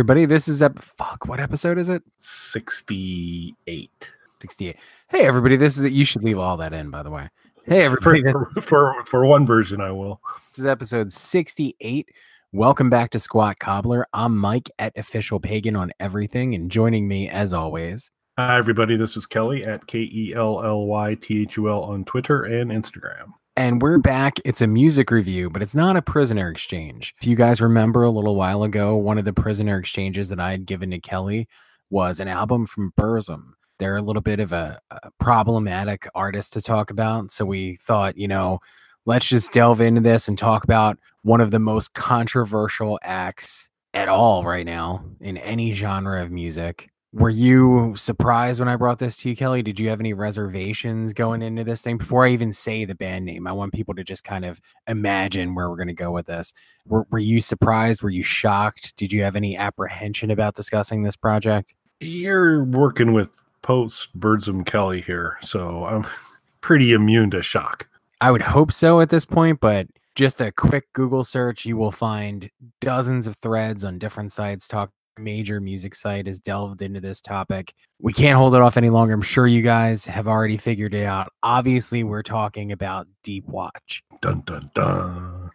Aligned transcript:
everybody, 0.00 0.24
this 0.24 0.48
is 0.48 0.62
ep- 0.62 0.82
fuck. 0.96 1.26
What 1.26 1.40
episode 1.40 1.76
is 1.76 1.90
it? 1.90 2.02
68. 2.20 3.90
Sixty-eight. 4.40 4.76
Hey 5.10 5.26
everybody, 5.26 5.58
this 5.58 5.76
is 5.76 5.92
you 5.92 6.06
should 6.06 6.24
leave 6.24 6.38
all 6.38 6.56
that 6.56 6.72
in, 6.72 6.88
by 6.90 7.02
the 7.02 7.10
way. 7.10 7.28
Hey 7.66 7.82
everybody, 7.84 8.22
For, 8.32 8.48
for, 8.66 8.94
for 9.10 9.26
one 9.26 9.46
version, 9.46 9.82
I 9.82 9.90
will. 9.90 10.18
this 10.52 10.60
is 10.60 10.64
episode 10.64 11.12
sixty-eight. 11.12 12.08
Welcome 12.52 12.88
back 12.88 13.10
to 13.10 13.20
Squat 13.20 13.58
Cobbler. 13.58 14.06
I'm 14.14 14.34
Mike 14.34 14.70
at 14.78 14.96
Official 14.96 15.38
Pagan 15.38 15.76
on 15.76 15.92
everything, 16.00 16.54
and 16.54 16.70
joining 16.70 17.06
me 17.06 17.28
as 17.28 17.52
always. 17.52 18.10
Hi, 18.38 18.56
everybody. 18.56 18.96
This 18.96 19.18
is 19.18 19.26
Kelly 19.26 19.66
at 19.66 19.86
K 19.86 19.98
E 19.98 20.32
L 20.34 20.64
L 20.64 20.86
Y 20.86 21.14
T 21.20 21.42
H 21.42 21.58
U 21.58 21.68
L 21.68 21.82
on 21.82 22.06
Twitter 22.06 22.44
and 22.44 22.70
Instagram. 22.70 23.34
And 23.56 23.82
we're 23.82 23.98
back. 23.98 24.34
It's 24.44 24.60
a 24.60 24.66
music 24.66 25.10
review, 25.10 25.50
but 25.50 25.60
it's 25.60 25.74
not 25.74 25.96
a 25.96 26.02
prisoner 26.02 26.50
exchange. 26.50 27.14
If 27.20 27.26
you 27.26 27.34
guys 27.34 27.60
remember 27.60 28.04
a 28.04 28.10
little 28.10 28.36
while 28.36 28.62
ago, 28.62 28.96
one 28.96 29.18
of 29.18 29.24
the 29.24 29.32
prisoner 29.32 29.78
exchanges 29.78 30.28
that 30.28 30.38
I 30.38 30.52
had 30.52 30.66
given 30.66 30.90
to 30.90 31.00
Kelly 31.00 31.48
was 31.90 32.20
an 32.20 32.28
album 32.28 32.66
from 32.66 32.92
Burzum. 32.98 33.52
They're 33.78 33.96
a 33.96 34.02
little 34.02 34.22
bit 34.22 34.38
of 34.38 34.52
a, 34.52 34.80
a 34.90 35.10
problematic 35.18 36.08
artist 36.14 36.52
to 36.52 36.62
talk 36.62 36.90
about. 36.90 37.32
So 37.32 37.44
we 37.44 37.78
thought, 37.86 38.16
you 38.16 38.28
know, 38.28 38.60
let's 39.04 39.28
just 39.28 39.52
delve 39.52 39.80
into 39.80 40.00
this 40.00 40.28
and 40.28 40.38
talk 40.38 40.62
about 40.62 40.96
one 41.22 41.40
of 41.40 41.50
the 41.50 41.58
most 41.58 41.92
controversial 41.92 43.00
acts 43.02 43.68
at 43.94 44.08
all 44.08 44.44
right 44.44 44.64
now 44.64 45.04
in 45.20 45.36
any 45.36 45.72
genre 45.72 46.22
of 46.22 46.30
music. 46.30 46.88
Were 47.12 47.30
you 47.30 47.94
surprised 47.96 48.60
when 48.60 48.68
I 48.68 48.76
brought 48.76 49.00
this 49.00 49.16
to 49.16 49.28
you, 49.28 49.36
Kelly? 49.36 49.62
Did 49.62 49.80
you 49.80 49.88
have 49.88 49.98
any 49.98 50.12
reservations 50.12 51.12
going 51.12 51.42
into 51.42 51.64
this 51.64 51.80
thing? 51.80 51.98
Before 51.98 52.24
I 52.24 52.30
even 52.30 52.52
say 52.52 52.84
the 52.84 52.94
band 52.94 53.24
name, 53.24 53.48
I 53.48 53.52
want 53.52 53.72
people 53.72 53.94
to 53.94 54.04
just 54.04 54.22
kind 54.22 54.44
of 54.44 54.60
imagine 54.86 55.56
where 55.56 55.68
we're 55.68 55.76
going 55.76 55.88
to 55.88 55.94
go 55.94 56.12
with 56.12 56.26
this. 56.26 56.52
Were, 56.86 57.08
were 57.10 57.18
you 57.18 57.40
surprised? 57.40 58.02
Were 58.02 58.10
you 58.10 58.22
shocked? 58.22 58.92
Did 58.96 59.12
you 59.12 59.22
have 59.22 59.34
any 59.34 59.56
apprehension 59.56 60.30
about 60.30 60.54
discussing 60.54 61.02
this 61.02 61.16
project? 61.16 61.74
You're 61.98 62.62
working 62.62 63.12
with 63.12 63.28
post 63.62 64.08
Burzum 64.16 64.64
Kelly 64.64 65.00
here, 65.00 65.36
so 65.42 65.84
I'm 65.84 66.06
pretty 66.60 66.92
immune 66.92 67.32
to 67.32 67.42
shock. 67.42 67.88
I 68.20 68.30
would 68.30 68.42
hope 68.42 68.70
so 68.70 69.00
at 69.00 69.10
this 69.10 69.24
point, 69.24 69.58
but 69.60 69.88
just 70.14 70.40
a 70.40 70.52
quick 70.52 70.84
Google 70.92 71.24
search, 71.24 71.64
you 71.64 71.76
will 71.76 71.92
find 71.92 72.48
dozens 72.80 73.26
of 73.26 73.34
threads 73.42 73.82
on 73.82 73.98
different 73.98 74.32
sites 74.32 74.68
talk 74.68 74.90
major 75.18 75.60
music 75.60 75.94
site 75.94 76.26
has 76.26 76.38
delved 76.38 76.82
into 76.82 77.00
this 77.00 77.20
topic. 77.20 77.72
We 78.00 78.12
can't 78.12 78.38
hold 78.38 78.54
it 78.54 78.60
off 78.60 78.76
any 78.76 78.90
longer. 78.90 79.14
I'm 79.14 79.22
sure 79.22 79.46
you 79.46 79.62
guys 79.62 80.04
have 80.04 80.26
already 80.26 80.58
figured 80.58 80.94
it 80.94 81.04
out. 81.04 81.32
Obviously, 81.42 82.04
we're 82.04 82.22
talking 82.22 82.72
about 82.72 83.06
Deep 83.24 83.46
Watch. 83.46 84.02
Dun 84.22 84.42
dun 84.46 84.70
dun. 84.74 85.50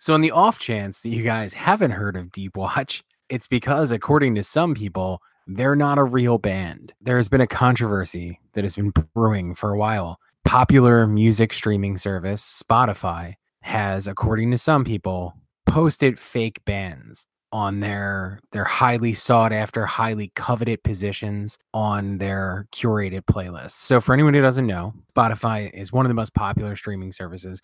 So, 0.00 0.14
in 0.14 0.20
the 0.20 0.30
off 0.30 0.60
chance 0.60 1.00
that 1.02 1.08
you 1.08 1.24
guys 1.24 1.52
haven't 1.52 1.90
heard 1.90 2.14
of 2.14 2.30
Deep 2.30 2.56
Watch, 2.56 3.02
it's 3.30 3.48
because, 3.48 3.90
according 3.90 4.36
to 4.36 4.44
some 4.44 4.74
people, 4.74 5.20
they're 5.48 5.76
not 5.76 5.98
a 5.98 6.04
real 6.04 6.38
band. 6.38 6.92
There 7.00 7.16
has 7.16 7.28
been 7.28 7.40
a 7.40 7.46
controversy 7.48 8.38
that 8.54 8.64
has 8.64 8.76
been 8.76 8.92
brewing 9.14 9.56
for 9.56 9.72
a 9.72 9.78
while. 9.78 10.18
Popular 10.44 11.06
music 11.06 11.52
streaming 11.52 11.98
service, 11.98 12.62
Spotify, 12.62 13.34
has, 13.62 14.06
according 14.06 14.52
to 14.52 14.58
some 14.58 14.84
people, 14.84 15.34
posted 15.68 16.18
fake 16.32 16.60
bands 16.64 17.26
on 17.52 17.80
their 17.80 18.40
their 18.52 18.64
highly 18.64 19.14
sought 19.14 19.52
after, 19.52 19.86
highly 19.86 20.32
coveted 20.36 20.82
positions 20.82 21.56
on 21.72 22.18
their 22.18 22.66
curated 22.74 23.22
playlists. 23.24 23.74
So 23.86 24.00
for 24.00 24.12
anyone 24.12 24.34
who 24.34 24.42
doesn't 24.42 24.66
know, 24.66 24.92
Spotify 25.16 25.70
is 25.72 25.92
one 25.92 26.04
of 26.04 26.10
the 26.10 26.14
most 26.14 26.34
popular 26.34 26.76
streaming 26.76 27.12
services 27.12 27.60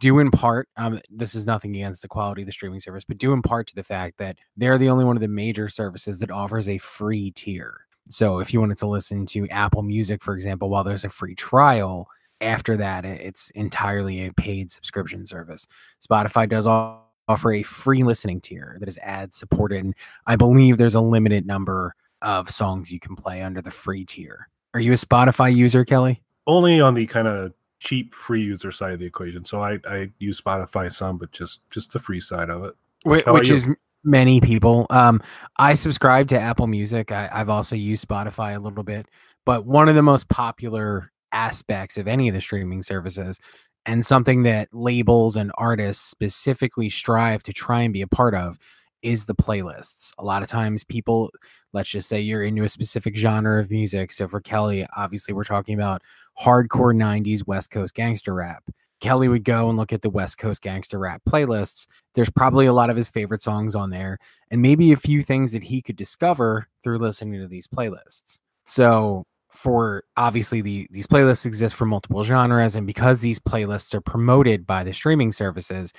due 0.00 0.20
in 0.20 0.30
part 0.30 0.68
um, 0.76 1.00
this 1.10 1.34
is 1.34 1.44
nothing 1.44 1.74
against 1.76 2.02
the 2.02 2.08
quality 2.08 2.42
of 2.42 2.46
the 2.46 2.52
streaming 2.52 2.80
service 2.80 3.04
but 3.06 3.18
due 3.18 3.32
in 3.32 3.42
part 3.42 3.66
to 3.66 3.74
the 3.74 3.82
fact 3.82 4.16
that 4.18 4.36
they're 4.56 4.78
the 4.78 4.88
only 4.88 5.04
one 5.04 5.16
of 5.16 5.20
the 5.20 5.28
major 5.28 5.68
services 5.68 6.18
that 6.18 6.30
offers 6.30 6.68
a 6.68 6.78
free 6.96 7.30
tier 7.32 7.86
so 8.08 8.38
if 8.38 8.52
you 8.52 8.60
wanted 8.60 8.78
to 8.78 8.86
listen 8.86 9.26
to 9.26 9.46
apple 9.48 9.82
music 9.82 10.22
for 10.22 10.34
example 10.34 10.70
while 10.70 10.84
there's 10.84 11.04
a 11.04 11.10
free 11.10 11.34
trial 11.34 12.06
after 12.40 12.76
that 12.76 13.04
it's 13.04 13.50
entirely 13.54 14.26
a 14.26 14.32
paid 14.34 14.70
subscription 14.70 15.26
service 15.26 15.66
spotify 16.08 16.48
does 16.48 16.66
all 16.66 17.11
offer 17.28 17.54
a 17.54 17.62
free 17.62 18.02
listening 18.02 18.40
tier 18.40 18.76
that 18.80 18.88
is 18.88 18.98
ad 19.02 19.32
supported 19.34 19.84
and 19.84 19.94
i 20.26 20.36
believe 20.36 20.76
there's 20.76 20.94
a 20.96 21.00
limited 21.00 21.46
number 21.46 21.94
of 22.22 22.50
songs 22.50 22.90
you 22.90 23.00
can 23.00 23.16
play 23.16 23.42
under 23.42 23.62
the 23.62 23.70
free 23.70 24.04
tier 24.04 24.48
are 24.74 24.80
you 24.80 24.92
a 24.92 24.96
spotify 24.96 25.54
user 25.54 25.84
kelly 25.84 26.20
Only 26.46 26.80
on 26.80 26.94
the 26.94 27.06
kind 27.06 27.28
of 27.28 27.52
cheap 27.80 28.12
free 28.26 28.42
user 28.42 28.70
side 28.72 28.92
of 28.92 29.00
the 29.00 29.06
equation. 29.06 29.44
So 29.44 29.60
I, 29.60 29.78
I 29.88 30.08
use 30.20 30.40
Spotify 30.40 30.92
some, 30.92 31.18
but 31.18 31.32
just 31.32 31.58
just 31.70 31.92
the 31.92 31.98
free 31.98 32.20
side 32.20 32.48
of 32.50 32.64
it. 32.64 32.74
Wh- 33.04 33.24
How 33.24 33.32
about 33.32 33.34
which 33.34 33.50
is 33.50 33.64
many 34.04 34.40
people. 34.40 34.86
Um, 34.90 35.20
I 35.58 35.74
subscribe 35.74 36.28
to 36.28 36.38
Apple 36.40 36.66
Music. 36.68 37.10
I, 37.12 37.28
I've 37.32 37.48
also 37.48 37.74
used 37.76 38.06
Spotify 38.06 38.56
a 38.56 38.58
little 38.60 38.84
bit, 38.84 39.06
but 39.44 39.66
one 39.66 39.88
of 39.88 39.94
the 39.96 40.02
most 40.02 40.28
popular 40.28 41.10
aspects 41.32 41.96
of 41.96 42.06
any 42.06 42.28
of 42.28 42.34
the 42.34 42.40
streaming 42.40 42.82
services, 42.82 43.38
and 43.86 44.04
something 44.04 44.42
that 44.44 44.68
labels 44.72 45.36
and 45.36 45.52
artists 45.58 46.10
specifically 46.10 46.88
strive 46.90 47.42
to 47.44 47.52
try 47.52 47.82
and 47.82 47.92
be 47.92 48.02
a 48.02 48.06
part 48.06 48.34
of, 48.34 48.58
is 49.02 49.24
the 49.24 49.34
playlists. 49.34 50.10
A 50.18 50.24
lot 50.24 50.42
of 50.42 50.48
times, 50.48 50.84
people, 50.84 51.30
let's 51.72 51.90
just 51.90 52.08
say 52.08 52.20
you're 52.20 52.44
into 52.44 52.64
a 52.64 52.68
specific 52.68 53.16
genre 53.16 53.60
of 53.60 53.70
music. 53.70 54.12
So 54.12 54.28
for 54.28 54.40
Kelly, 54.40 54.86
obviously, 54.96 55.34
we're 55.34 55.44
talking 55.44 55.74
about 55.74 56.02
hardcore 56.40 56.94
90s 56.94 57.46
West 57.46 57.70
Coast 57.70 57.94
gangster 57.94 58.34
rap. 58.34 58.62
Kelly 59.02 59.26
would 59.26 59.44
go 59.44 59.68
and 59.68 59.76
look 59.76 59.92
at 59.92 60.00
the 60.00 60.08
West 60.08 60.38
Coast 60.38 60.62
gangster 60.62 60.98
rap 60.98 61.20
playlists 61.28 61.86
there's 62.14 62.30
probably 62.30 62.66
a 62.66 62.72
lot 62.72 62.88
of 62.88 62.96
his 62.96 63.08
favorite 63.08 63.42
songs 63.42 63.74
on 63.74 63.90
there 63.90 64.16
and 64.50 64.62
maybe 64.62 64.92
a 64.92 64.96
few 64.96 65.24
things 65.24 65.50
that 65.52 65.62
he 65.62 65.82
could 65.82 65.96
discover 65.96 66.66
through 66.84 66.98
listening 66.98 67.40
to 67.40 67.48
these 67.48 67.66
playlists 67.66 68.38
so 68.66 69.24
for 69.62 70.04
obviously 70.16 70.62
the 70.62 70.86
these 70.90 71.06
playlists 71.06 71.46
exist 71.46 71.76
for 71.76 71.86
multiple 71.86 72.24
genres 72.24 72.74
and 72.74 72.86
because 72.86 73.20
these 73.20 73.38
playlists 73.38 73.94
are 73.94 74.00
promoted 74.00 74.66
by 74.66 74.82
the 74.82 74.92
streaming 74.92 75.32
services 75.32 75.92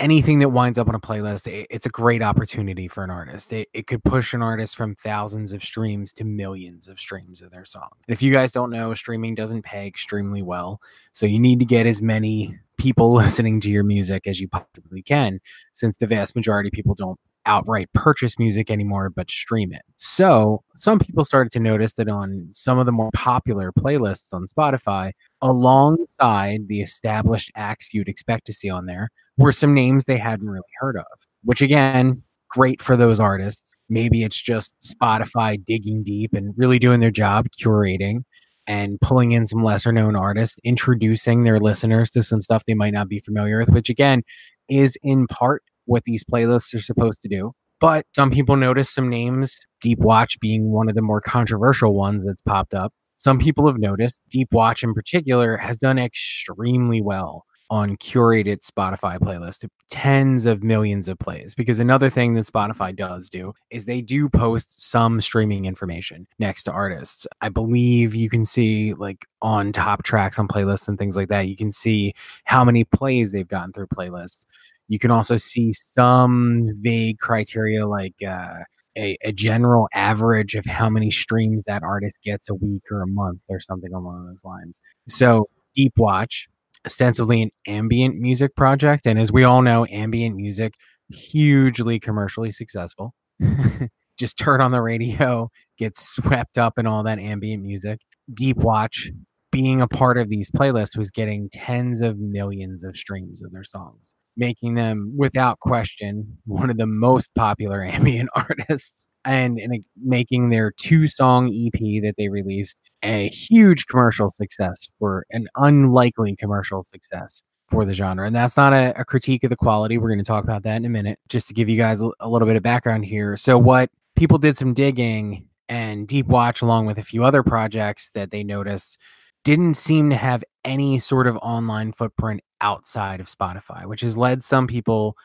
anything 0.00 0.40
that 0.40 0.48
winds 0.48 0.76
up 0.76 0.88
on 0.88 0.94
a 0.94 1.00
playlist 1.00 1.46
it, 1.46 1.66
it's 1.70 1.86
a 1.86 1.90
great 1.90 2.20
opportunity 2.22 2.88
for 2.88 3.04
an 3.04 3.10
artist. 3.10 3.52
It, 3.52 3.68
it 3.72 3.86
could 3.86 4.02
push 4.02 4.32
an 4.32 4.42
artist 4.42 4.76
from 4.76 4.96
thousands 5.04 5.52
of 5.52 5.62
streams 5.62 6.12
to 6.14 6.24
millions 6.24 6.88
of 6.88 6.98
streams 6.98 7.42
of 7.42 7.50
their 7.50 7.64
song 7.64 7.90
if 8.08 8.20
you 8.22 8.32
guys 8.32 8.52
don't 8.52 8.70
know 8.70 8.94
streaming 8.94 9.34
doesn't 9.34 9.62
pay 9.62 9.86
extremely 9.86 10.42
well 10.42 10.80
so 11.12 11.26
you 11.26 11.38
need 11.38 11.60
to 11.60 11.66
get 11.66 11.86
as 11.86 12.02
many 12.02 12.58
people 12.76 13.14
listening 13.24 13.60
to 13.60 13.68
your 13.68 13.84
music 13.84 14.26
as 14.26 14.40
you 14.40 14.48
possibly 14.48 15.02
can, 15.02 15.40
since 15.74 15.94
the 15.98 16.06
vast 16.06 16.36
majority 16.36 16.68
of 16.68 16.72
people 16.72 16.94
don't 16.94 17.18
outright 17.46 17.88
purchase 17.94 18.38
music 18.38 18.70
anymore 18.70 19.10
but 19.10 19.30
stream 19.30 19.72
it. 19.72 19.82
So 19.96 20.62
some 20.74 20.98
people 20.98 21.24
started 21.24 21.52
to 21.52 21.60
notice 21.60 21.92
that 21.96 22.08
on 22.08 22.48
some 22.52 22.78
of 22.78 22.86
the 22.86 22.92
more 22.92 23.10
popular 23.14 23.72
playlists 23.72 24.32
on 24.32 24.46
Spotify, 24.46 25.12
alongside 25.42 26.60
the 26.68 26.80
established 26.80 27.50
acts 27.56 27.90
you'd 27.92 28.08
expect 28.08 28.46
to 28.46 28.54
see 28.54 28.70
on 28.70 28.86
there, 28.86 29.08
were 29.36 29.52
some 29.52 29.74
names 29.74 30.04
they 30.06 30.18
hadn't 30.18 30.48
really 30.48 30.62
heard 30.80 30.96
of, 30.96 31.06
which 31.42 31.60
again, 31.60 32.22
great 32.48 32.80
for 32.80 32.96
those 32.96 33.20
artists. 33.20 33.74
Maybe 33.88 34.22
it's 34.22 34.40
just 34.40 34.72
Spotify 34.84 35.62
digging 35.64 36.02
deep 36.04 36.32
and 36.32 36.54
really 36.56 36.78
doing 36.78 37.00
their 37.00 37.10
job 37.10 37.46
curating 37.62 38.22
and 38.66 38.98
pulling 39.00 39.32
in 39.32 39.46
some 39.46 39.62
lesser 39.62 39.92
known 39.92 40.16
artists, 40.16 40.56
introducing 40.64 41.44
their 41.44 41.60
listeners 41.60 42.10
to 42.10 42.22
some 42.22 42.40
stuff 42.40 42.62
they 42.66 42.74
might 42.74 42.94
not 42.94 43.08
be 43.08 43.20
familiar 43.20 43.58
with, 43.58 43.68
which 43.68 43.90
again 43.90 44.22
is 44.68 44.96
in 45.02 45.26
part 45.26 45.62
what 45.86 46.04
these 46.04 46.24
playlists 46.24 46.74
are 46.74 46.80
supposed 46.80 47.20
to 47.22 47.28
do. 47.28 47.52
But 47.80 48.06
some 48.14 48.30
people 48.30 48.56
notice 48.56 48.92
some 48.92 49.08
names, 49.08 49.56
Deep 49.82 49.98
Watch 49.98 50.38
being 50.40 50.70
one 50.72 50.88
of 50.88 50.94
the 50.94 51.02
more 51.02 51.20
controversial 51.20 51.94
ones 51.94 52.24
that's 52.26 52.40
popped 52.42 52.74
up. 52.74 52.92
Some 53.16 53.38
people 53.38 53.66
have 53.66 53.78
noticed 53.78 54.20
Deep 54.30 54.48
Watch 54.52 54.82
in 54.82 54.94
particular 54.94 55.56
has 55.56 55.76
done 55.76 55.98
extremely 55.98 57.00
well 57.00 57.44
on 57.70 57.96
curated 57.96 58.58
Spotify 58.64 59.18
playlists, 59.18 59.66
tens 59.90 60.46
of 60.46 60.62
millions 60.62 61.08
of 61.08 61.18
plays. 61.18 61.54
Because 61.54 61.80
another 61.80 62.10
thing 62.10 62.34
that 62.34 62.46
Spotify 62.46 62.94
does 62.94 63.28
do 63.28 63.52
is 63.70 63.84
they 63.84 64.00
do 64.00 64.28
post 64.28 64.66
some 64.90 65.20
streaming 65.20 65.64
information 65.64 66.26
next 66.38 66.64
to 66.64 66.72
artists. 66.72 67.26
I 67.40 67.48
believe 67.48 68.14
you 68.14 68.28
can 68.28 68.44
see 68.44 68.94
like 68.94 69.18
on 69.42 69.72
top 69.72 70.04
tracks 70.04 70.38
on 70.38 70.46
playlists 70.46 70.88
and 70.88 70.98
things 70.98 71.16
like 71.16 71.28
that, 71.28 71.48
you 71.48 71.56
can 71.56 71.72
see 71.72 72.14
how 72.44 72.64
many 72.64 72.84
plays 72.84 73.32
they've 73.32 73.48
gotten 73.48 73.72
through 73.72 73.88
playlists. 73.88 74.44
You 74.88 74.98
can 74.98 75.10
also 75.10 75.38
see 75.38 75.72
some 75.92 76.68
vague 76.80 77.18
criteria 77.18 77.86
like 77.86 78.14
uh, 78.26 78.58
a, 78.96 79.16
a 79.24 79.32
general 79.32 79.88
average 79.94 80.54
of 80.54 80.64
how 80.66 80.88
many 80.88 81.10
streams 81.10 81.62
that 81.66 81.82
artist 81.82 82.16
gets 82.24 82.48
a 82.50 82.54
week 82.54 82.82
or 82.90 83.02
a 83.02 83.06
month 83.06 83.40
or 83.48 83.60
something 83.60 83.92
along 83.92 84.26
those 84.26 84.44
lines. 84.44 84.80
So, 85.08 85.46
Deep 85.74 85.94
Watch, 85.96 86.46
ostensibly 86.86 87.42
an 87.42 87.50
ambient 87.66 88.16
music 88.16 88.54
project, 88.56 89.06
and 89.06 89.18
as 89.18 89.32
we 89.32 89.44
all 89.44 89.62
know, 89.62 89.86
ambient 89.86 90.36
music 90.36 90.74
hugely 91.10 91.98
commercially 91.98 92.52
successful. 92.52 93.14
Just 94.18 94.38
turn 94.38 94.60
on 94.60 94.70
the 94.70 94.80
radio, 94.80 95.50
get 95.78 95.92
swept 95.98 96.56
up 96.56 96.78
in 96.78 96.86
all 96.86 97.02
that 97.02 97.18
ambient 97.18 97.62
music. 97.62 97.98
Deep 98.32 98.56
Watch, 98.58 99.10
being 99.50 99.80
a 99.82 99.88
part 99.88 100.18
of 100.18 100.28
these 100.28 100.50
playlists, 100.50 100.96
was 100.96 101.10
getting 101.10 101.48
tens 101.52 102.00
of 102.00 102.18
millions 102.18 102.84
of 102.84 102.96
streams 102.96 103.42
of 103.42 103.50
their 103.50 103.64
songs. 103.64 104.13
Making 104.36 104.74
them 104.74 105.14
without 105.16 105.58
question 105.60 106.36
one 106.46 106.70
of 106.70 106.76
the 106.76 106.86
most 106.86 107.28
popular 107.34 107.84
ambient 107.84 108.28
artists 108.34 108.90
and, 109.24 109.58
and 109.58 109.84
making 110.02 110.50
their 110.50 110.72
two 110.78 111.08
song 111.08 111.48
EP 111.48 111.80
that 112.02 112.14
they 112.18 112.28
released 112.28 112.76
a 113.02 113.28
huge 113.28 113.86
commercial 113.86 114.32
success 114.36 114.86
for 114.98 115.24
an 115.30 115.46
unlikely 115.56 116.36
commercial 116.38 116.84
success 116.84 117.42
for 117.70 117.84
the 117.84 117.94
genre. 117.94 118.26
And 118.26 118.36
that's 118.36 118.56
not 118.56 118.72
a, 118.72 118.92
a 118.98 119.04
critique 119.04 119.44
of 119.44 119.50
the 119.50 119.56
quality. 119.56 119.98
We're 119.98 120.08
going 120.08 120.18
to 120.18 120.24
talk 120.24 120.44
about 120.44 120.62
that 120.64 120.76
in 120.76 120.84
a 120.84 120.90
minute. 120.90 121.18
Just 121.28 121.48
to 121.48 121.54
give 121.54 121.68
you 121.68 121.76
guys 121.76 122.00
a, 122.00 122.10
a 122.20 122.28
little 122.28 122.46
bit 122.46 122.56
of 122.56 122.62
background 122.62 123.04
here. 123.04 123.36
So, 123.36 123.56
what 123.58 123.90
people 124.16 124.38
did 124.38 124.58
some 124.58 124.74
digging 124.74 125.48
and 125.68 126.06
Deep 126.06 126.26
Watch, 126.26 126.62
along 126.62 126.86
with 126.86 126.98
a 126.98 127.02
few 127.02 127.24
other 127.24 127.42
projects 127.42 128.10
that 128.14 128.30
they 128.30 128.44
noticed, 128.44 128.98
didn't 129.44 129.76
seem 129.76 130.10
to 130.10 130.16
have 130.16 130.44
any 130.64 130.98
sort 130.98 131.26
of 131.26 131.36
online 131.36 131.92
footprint 131.92 132.40
outside 132.60 133.20
of 133.20 133.28
Spotify, 133.28 133.86
which 133.86 134.00
has 134.00 134.16
led 134.16 134.42
some 134.42 134.66
people 134.66 135.16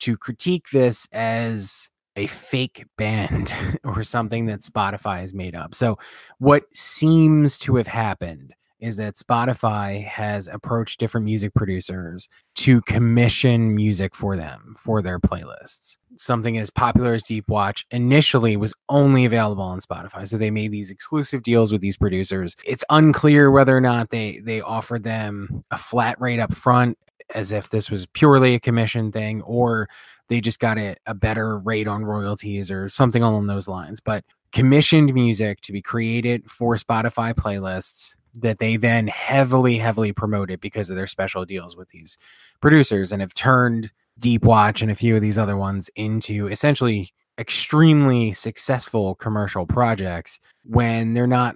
to 0.00 0.16
critique 0.16 0.66
this 0.72 1.06
as 1.12 1.88
a 2.16 2.26
fake 2.50 2.84
band 2.96 3.54
or 3.84 4.02
something 4.02 4.46
that 4.46 4.62
Spotify 4.62 5.20
has 5.20 5.32
made 5.32 5.54
up. 5.54 5.74
So, 5.74 5.98
what 6.38 6.64
seems 6.74 7.58
to 7.60 7.76
have 7.76 7.86
happened 7.86 8.54
is 8.80 8.96
that 8.96 9.16
Spotify 9.16 10.06
has 10.06 10.48
approached 10.48 11.00
different 11.00 11.24
music 11.24 11.52
producers 11.54 12.28
to 12.56 12.80
commission 12.82 13.74
music 13.74 14.14
for 14.14 14.36
them 14.36 14.76
for 14.84 15.02
their 15.02 15.18
playlists. 15.18 15.96
Something 16.16 16.58
as 16.58 16.70
popular 16.70 17.14
as 17.14 17.22
Deep 17.22 17.48
Watch 17.48 17.84
initially 17.90 18.56
was 18.56 18.74
only 18.88 19.24
available 19.24 19.64
on 19.64 19.80
Spotify. 19.80 20.28
So 20.28 20.38
they 20.38 20.50
made 20.50 20.72
these 20.72 20.90
exclusive 20.90 21.42
deals 21.42 21.72
with 21.72 21.80
these 21.80 21.96
producers. 21.96 22.54
It's 22.64 22.84
unclear 22.90 23.50
whether 23.50 23.76
or 23.76 23.80
not 23.80 24.10
they 24.10 24.40
they 24.44 24.60
offered 24.60 25.02
them 25.02 25.64
a 25.70 25.78
flat 25.78 26.20
rate 26.20 26.40
up 26.40 26.54
front 26.54 26.96
as 27.34 27.52
if 27.52 27.68
this 27.70 27.90
was 27.90 28.06
purely 28.14 28.54
a 28.54 28.60
commission 28.60 29.12
thing 29.12 29.42
or 29.42 29.88
they 30.28 30.40
just 30.40 30.58
got 30.60 30.78
a, 30.78 30.94
a 31.06 31.14
better 31.14 31.58
rate 31.58 31.88
on 31.88 32.04
royalties 32.04 32.70
or 32.70 32.88
something 32.88 33.22
along 33.22 33.46
those 33.46 33.68
lines. 33.68 34.00
But 34.00 34.24
commissioned 34.52 35.12
music 35.12 35.60
to 35.62 35.72
be 35.72 35.82
created 35.82 36.42
for 36.50 36.76
Spotify 36.76 37.34
playlists 37.34 38.14
that 38.40 38.58
they 38.58 38.76
then 38.76 39.06
heavily, 39.08 39.78
heavily 39.78 40.12
promoted 40.12 40.60
because 40.60 40.90
of 40.90 40.96
their 40.96 41.06
special 41.06 41.44
deals 41.44 41.76
with 41.76 41.88
these 41.88 42.16
producers 42.60 43.12
and 43.12 43.20
have 43.20 43.34
turned 43.34 43.90
Deep 44.18 44.44
Watch 44.44 44.82
and 44.82 44.90
a 44.90 44.96
few 44.96 45.14
of 45.16 45.22
these 45.22 45.38
other 45.38 45.56
ones 45.56 45.88
into 45.96 46.48
essentially 46.48 47.12
extremely 47.38 48.32
successful 48.32 49.14
commercial 49.14 49.64
projects 49.64 50.38
when 50.64 51.14
they're 51.14 51.26
not 51.26 51.54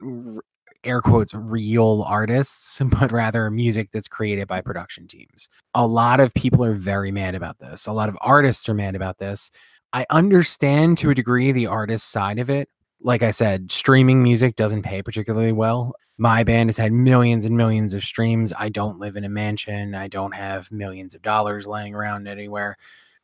air 0.84 1.00
quotes 1.00 1.34
real 1.34 2.04
artists, 2.06 2.80
but 3.00 3.12
rather 3.12 3.50
music 3.50 3.88
that's 3.92 4.08
created 4.08 4.48
by 4.48 4.60
production 4.60 5.06
teams. 5.06 5.48
A 5.74 5.86
lot 5.86 6.20
of 6.20 6.32
people 6.34 6.64
are 6.64 6.74
very 6.74 7.10
mad 7.10 7.34
about 7.34 7.58
this. 7.58 7.86
A 7.86 7.92
lot 7.92 8.08
of 8.08 8.16
artists 8.20 8.68
are 8.68 8.74
mad 8.74 8.94
about 8.94 9.18
this. 9.18 9.50
I 9.92 10.06
understand 10.10 10.98
to 10.98 11.10
a 11.10 11.14
degree 11.14 11.52
the 11.52 11.66
artist 11.66 12.10
side 12.10 12.38
of 12.38 12.48
it. 12.48 12.68
Like 13.02 13.22
I 13.22 13.30
said, 13.30 13.70
streaming 13.70 14.22
music 14.22 14.56
doesn't 14.56 14.82
pay 14.82 15.02
particularly 15.02 15.52
well. 15.52 15.94
My 16.18 16.44
band 16.44 16.68
has 16.68 16.76
had 16.76 16.92
millions 16.92 17.44
and 17.44 17.56
millions 17.56 17.94
of 17.94 18.04
streams. 18.04 18.52
I 18.56 18.68
don't 18.68 18.98
live 18.98 19.16
in 19.16 19.24
a 19.24 19.28
mansion. 19.28 19.94
I 19.94 20.08
don't 20.08 20.32
have 20.32 20.70
millions 20.70 21.14
of 21.14 21.22
dollars 21.22 21.66
laying 21.66 21.94
around 21.94 22.28
anywhere. 22.28 22.76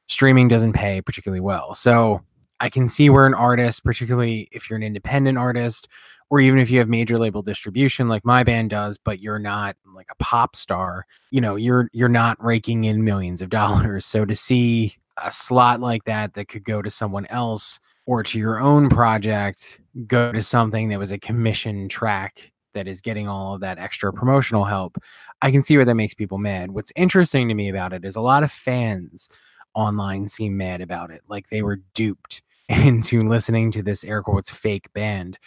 Streaming 0.09 0.49
doesn't 0.49 0.73
pay 0.73 1.01
particularly 1.01 1.41
well. 1.41 1.75
So 1.75 2.23
I 2.61 2.71
can 2.71 2.89
see 2.89 3.11
where 3.11 3.27
an 3.27 3.35
artist, 3.35 3.85
particularly 3.85 4.49
if 4.51 4.69
you're 4.69 4.79
an 4.79 4.83
independent 4.83 5.39
artist 5.39 5.87
or 6.31 6.41
even 6.41 6.59
if 6.59 6.71
you 6.71 6.79
have 6.79 6.89
major 6.89 7.19
label 7.19 7.43
distribution 7.43 8.09
like 8.09 8.25
my 8.25 8.43
band 8.45 8.71
does 8.71 8.99
but 9.05 9.21
you're 9.21 9.39
not 9.39 9.77
like 9.95 10.07
a 10.11 10.23
pop 10.23 10.55
star 10.55 11.07
you 11.31 11.41
know 11.41 11.57
you're 11.57 11.89
you're 11.93 12.09
not 12.09 12.43
raking 12.43 12.85
in 12.85 13.05
millions 13.05 13.43
of 13.43 13.51
dollars 13.51 14.05
so 14.07 14.25
to 14.25 14.37
see 14.37 14.95
a 15.25 15.33
slot 15.33 15.81
like 15.81 16.05
that 16.05 16.33
that 16.35 16.49
could 16.49 16.65
go 16.65 16.81
to 16.81 16.91
someone 16.91 17.27
else 17.27 17.81
or 18.09 18.23
to 18.23 18.39
your 18.39 18.59
own 18.59 18.89
project 18.89 19.63
go 20.07 20.33
to 20.33 20.43
something 20.43 20.89
that 20.89 20.99
was 20.99 21.13
a 21.13 21.19
commission 21.19 21.89
track 21.89 22.41
that 22.73 22.89
is 22.89 23.03
getting 23.03 23.29
all 23.29 23.55
of 23.55 23.61
that 23.61 23.79
extra 23.79 24.13
promotional 24.13 24.65
help 24.65 24.97
i 25.43 25.51
can 25.51 25.63
see 25.63 25.77
where 25.77 25.85
that 25.85 25.95
makes 25.95 26.15
people 26.15 26.39
mad. 26.39 26.71
What's 26.71 26.93
interesting 26.97 27.49
to 27.49 27.55
me 27.55 27.69
about 27.69 27.93
it 27.93 28.05
is 28.05 28.17
a 28.17 28.21
lot 28.21 28.43
of 28.43 28.51
fans 28.65 29.29
online 29.75 30.29
seem 30.29 30.57
mad 30.57 30.81
about 30.81 31.11
it 31.11 31.23
like 31.29 31.45
they 31.51 31.63
were 31.63 31.81
duped 31.95 32.43
into 32.69 33.21
listening 33.21 33.71
to 33.73 33.83
this 33.83 34.05
air 34.05 34.23
quotes 34.23 34.51
fake 34.51 34.93
band. 34.95 35.39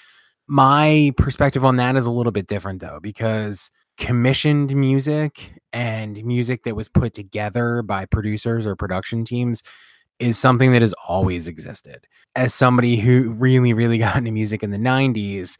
My 0.48 1.12
perspective 1.18 1.64
on 1.66 1.78
that 1.78 1.96
is 1.96 2.06
a 2.06 2.10
little 2.10 2.31
bit 2.31 2.48
different 2.48 2.81
though, 2.81 3.00
because 3.02 3.69
commissioned 3.98 4.75
music 4.75 5.34
and 5.74 6.24
music 6.24 6.64
that 6.64 6.75
was 6.75 6.90
put 6.90 7.14
together 7.14 7.81
by 7.81 8.06
producers 8.06 8.66
or 8.66 8.75
production 8.75 9.25
teams 9.25 9.62
is 10.21 10.38
something 10.38 10.71
that 10.71 10.81
has 10.81 10.94
always 11.07 11.47
existed. 11.47 12.06
As 12.35 12.53
somebody 12.53 13.00
who 13.00 13.31
really, 13.31 13.73
really 13.73 13.97
got 14.00 14.18
into 14.18 14.31
music 14.31 14.63
in 14.63 14.71
the 14.71 14.77
90s, 14.77 15.51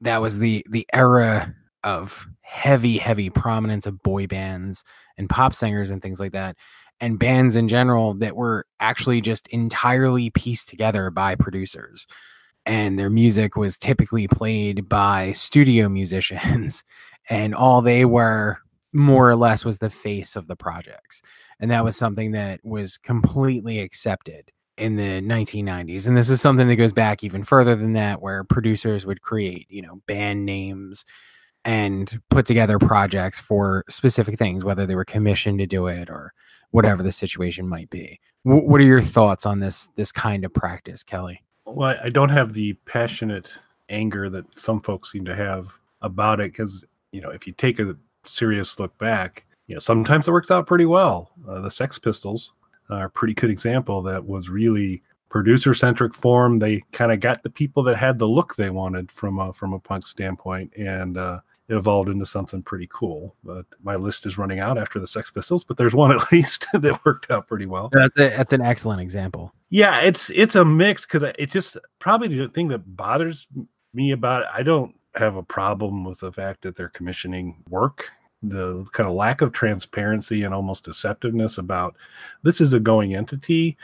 that 0.00 0.20
was 0.20 0.38
the 0.38 0.64
the 0.70 0.86
era 0.92 1.54
of 1.82 2.12
heavy, 2.42 2.98
heavy 2.98 3.30
prominence 3.30 3.86
of 3.86 4.02
boy 4.02 4.26
bands 4.26 4.82
and 5.18 5.28
pop 5.28 5.54
singers 5.54 5.90
and 5.90 6.00
things 6.02 6.20
like 6.20 6.32
that, 6.32 6.56
and 7.00 7.18
bands 7.18 7.56
in 7.56 7.68
general 7.68 8.14
that 8.14 8.34
were 8.34 8.66
actually 8.80 9.20
just 9.20 9.46
entirely 9.48 10.30
pieced 10.30 10.68
together 10.68 11.10
by 11.10 11.34
producers 11.34 12.06
and 12.66 12.98
their 12.98 13.10
music 13.10 13.56
was 13.56 13.76
typically 13.76 14.26
played 14.28 14.88
by 14.88 15.32
studio 15.32 15.88
musicians 15.88 16.82
and 17.30 17.54
all 17.54 17.82
they 17.82 18.04
were 18.04 18.58
more 18.92 19.28
or 19.28 19.36
less 19.36 19.64
was 19.64 19.78
the 19.78 19.90
face 19.90 20.36
of 20.36 20.46
the 20.46 20.56
projects 20.56 21.22
and 21.60 21.70
that 21.70 21.84
was 21.84 21.96
something 21.96 22.32
that 22.32 22.60
was 22.64 22.98
completely 23.02 23.80
accepted 23.80 24.50
in 24.76 24.96
the 24.96 25.20
1990s 25.22 26.06
and 26.06 26.16
this 26.16 26.28
is 26.28 26.40
something 26.40 26.66
that 26.66 26.76
goes 26.76 26.92
back 26.92 27.22
even 27.22 27.44
further 27.44 27.76
than 27.76 27.92
that 27.92 28.20
where 28.20 28.42
producers 28.42 29.06
would 29.06 29.22
create 29.22 29.66
you 29.68 29.80
know 29.80 30.00
band 30.08 30.44
names 30.44 31.04
and 31.64 32.20
put 32.30 32.46
together 32.46 32.78
projects 32.78 33.40
for 33.46 33.84
specific 33.88 34.36
things 34.38 34.64
whether 34.64 34.84
they 34.86 34.96
were 34.96 35.04
commissioned 35.04 35.58
to 35.58 35.66
do 35.66 35.86
it 35.86 36.10
or 36.10 36.32
whatever 36.74 37.04
the 37.04 37.12
situation 37.12 37.68
might 37.68 37.88
be. 37.90 38.18
W- 38.44 38.68
what 38.68 38.80
are 38.80 38.84
your 38.84 39.00
thoughts 39.00 39.46
on 39.46 39.60
this 39.60 39.86
this 39.96 40.10
kind 40.10 40.44
of 40.44 40.52
practice 40.52 41.04
kelly? 41.04 41.40
Well, 41.66 41.96
I 42.02 42.10
don't 42.10 42.30
have 42.30 42.52
the 42.52 42.72
passionate 42.84 43.48
anger 43.88 44.28
that 44.30 44.44
some 44.56 44.80
folks 44.82 45.12
seem 45.12 45.24
to 45.24 45.36
have 45.36 45.68
about 46.02 46.40
it 46.40 46.50
because, 46.50 46.84
you 47.12 47.20
know, 47.20 47.30
if 47.30 47.46
you 47.46 47.54
take 47.56 47.78
a 47.78 47.94
serious 48.26 48.74
look 48.80 48.96
back, 48.98 49.44
you 49.66 49.74
know, 49.74 49.80
sometimes 49.80 50.28
it 50.28 50.32
works 50.32 50.50
out 50.50 50.66
pretty 50.66 50.86
well. 50.86 51.30
Uh, 51.48 51.60
the 51.60 51.70
Sex 51.70 51.98
Pistols 51.98 52.50
are 52.90 53.06
a 53.06 53.10
pretty 53.10 53.34
good 53.34 53.50
example 53.50 54.02
that 54.02 54.24
was 54.24 54.48
really 54.48 55.02
producer 55.30 55.74
centric 55.74 56.14
form. 56.14 56.58
They 56.58 56.82
kind 56.92 57.12
of 57.12 57.20
got 57.20 57.42
the 57.42 57.50
people 57.50 57.82
that 57.84 57.96
had 57.96 58.18
the 58.18 58.26
look 58.26 58.54
they 58.56 58.70
wanted 58.70 59.10
from 59.12 59.38
a, 59.38 59.52
from 59.52 59.72
a 59.72 59.78
punk 59.78 60.06
standpoint, 60.06 60.72
and 60.76 61.16
uh, 61.16 61.40
it 61.68 61.74
evolved 61.74 62.08
into 62.08 62.26
something 62.26 62.62
pretty 62.62 62.88
cool. 62.92 63.34
But 63.42 63.64
my 63.82 63.96
list 63.96 64.26
is 64.26 64.36
running 64.36 64.60
out 64.60 64.76
after 64.76 65.00
the 65.00 65.06
Sex 65.06 65.30
Pistols, 65.30 65.64
but 65.66 65.78
there's 65.78 65.94
one 65.94 66.12
at 66.20 66.30
least 66.30 66.66
that 66.72 67.00
worked 67.04 67.30
out 67.30 67.48
pretty 67.48 67.66
well. 67.66 67.90
That's 67.92 68.16
a, 68.16 68.36
that's 68.36 68.52
an 68.52 68.62
excellent 68.62 69.00
example. 69.00 69.52
Yeah, 69.70 70.00
it's 70.00 70.30
it's 70.32 70.54
a 70.54 70.64
mix 70.64 71.06
because 71.06 71.28
it's 71.38 71.52
just 71.52 71.78
probably 72.00 72.28
the 72.28 72.48
thing 72.48 72.68
that 72.68 72.96
bothers 72.96 73.46
me 73.92 74.12
about 74.12 74.42
it. 74.42 74.48
I 74.54 74.62
don't 74.62 74.94
have 75.14 75.36
a 75.36 75.42
problem 75.42 76.04
with 76.04 76.20
the 76.20 76.32
fact 76.32 76.62
that 76.62 76.76
they're 76.76 76.88
commissioning 76.90 77.56
work. 77.68 78.04
The 78.48 78.84
kind 78.92 79.08
of 79.08 79.14
lack 79.14 79.40
of 79.40 79.52
transparency 79.52 80.42
and 80.42 80.54
almost 80.54 80.84
deceptiveness 80.84 81.58
about 81.58 81.96
this 82.42 82.60
is 82.60 82.72
a 82.72 82.80
going 82.80 83.14
entity 83.14 83.76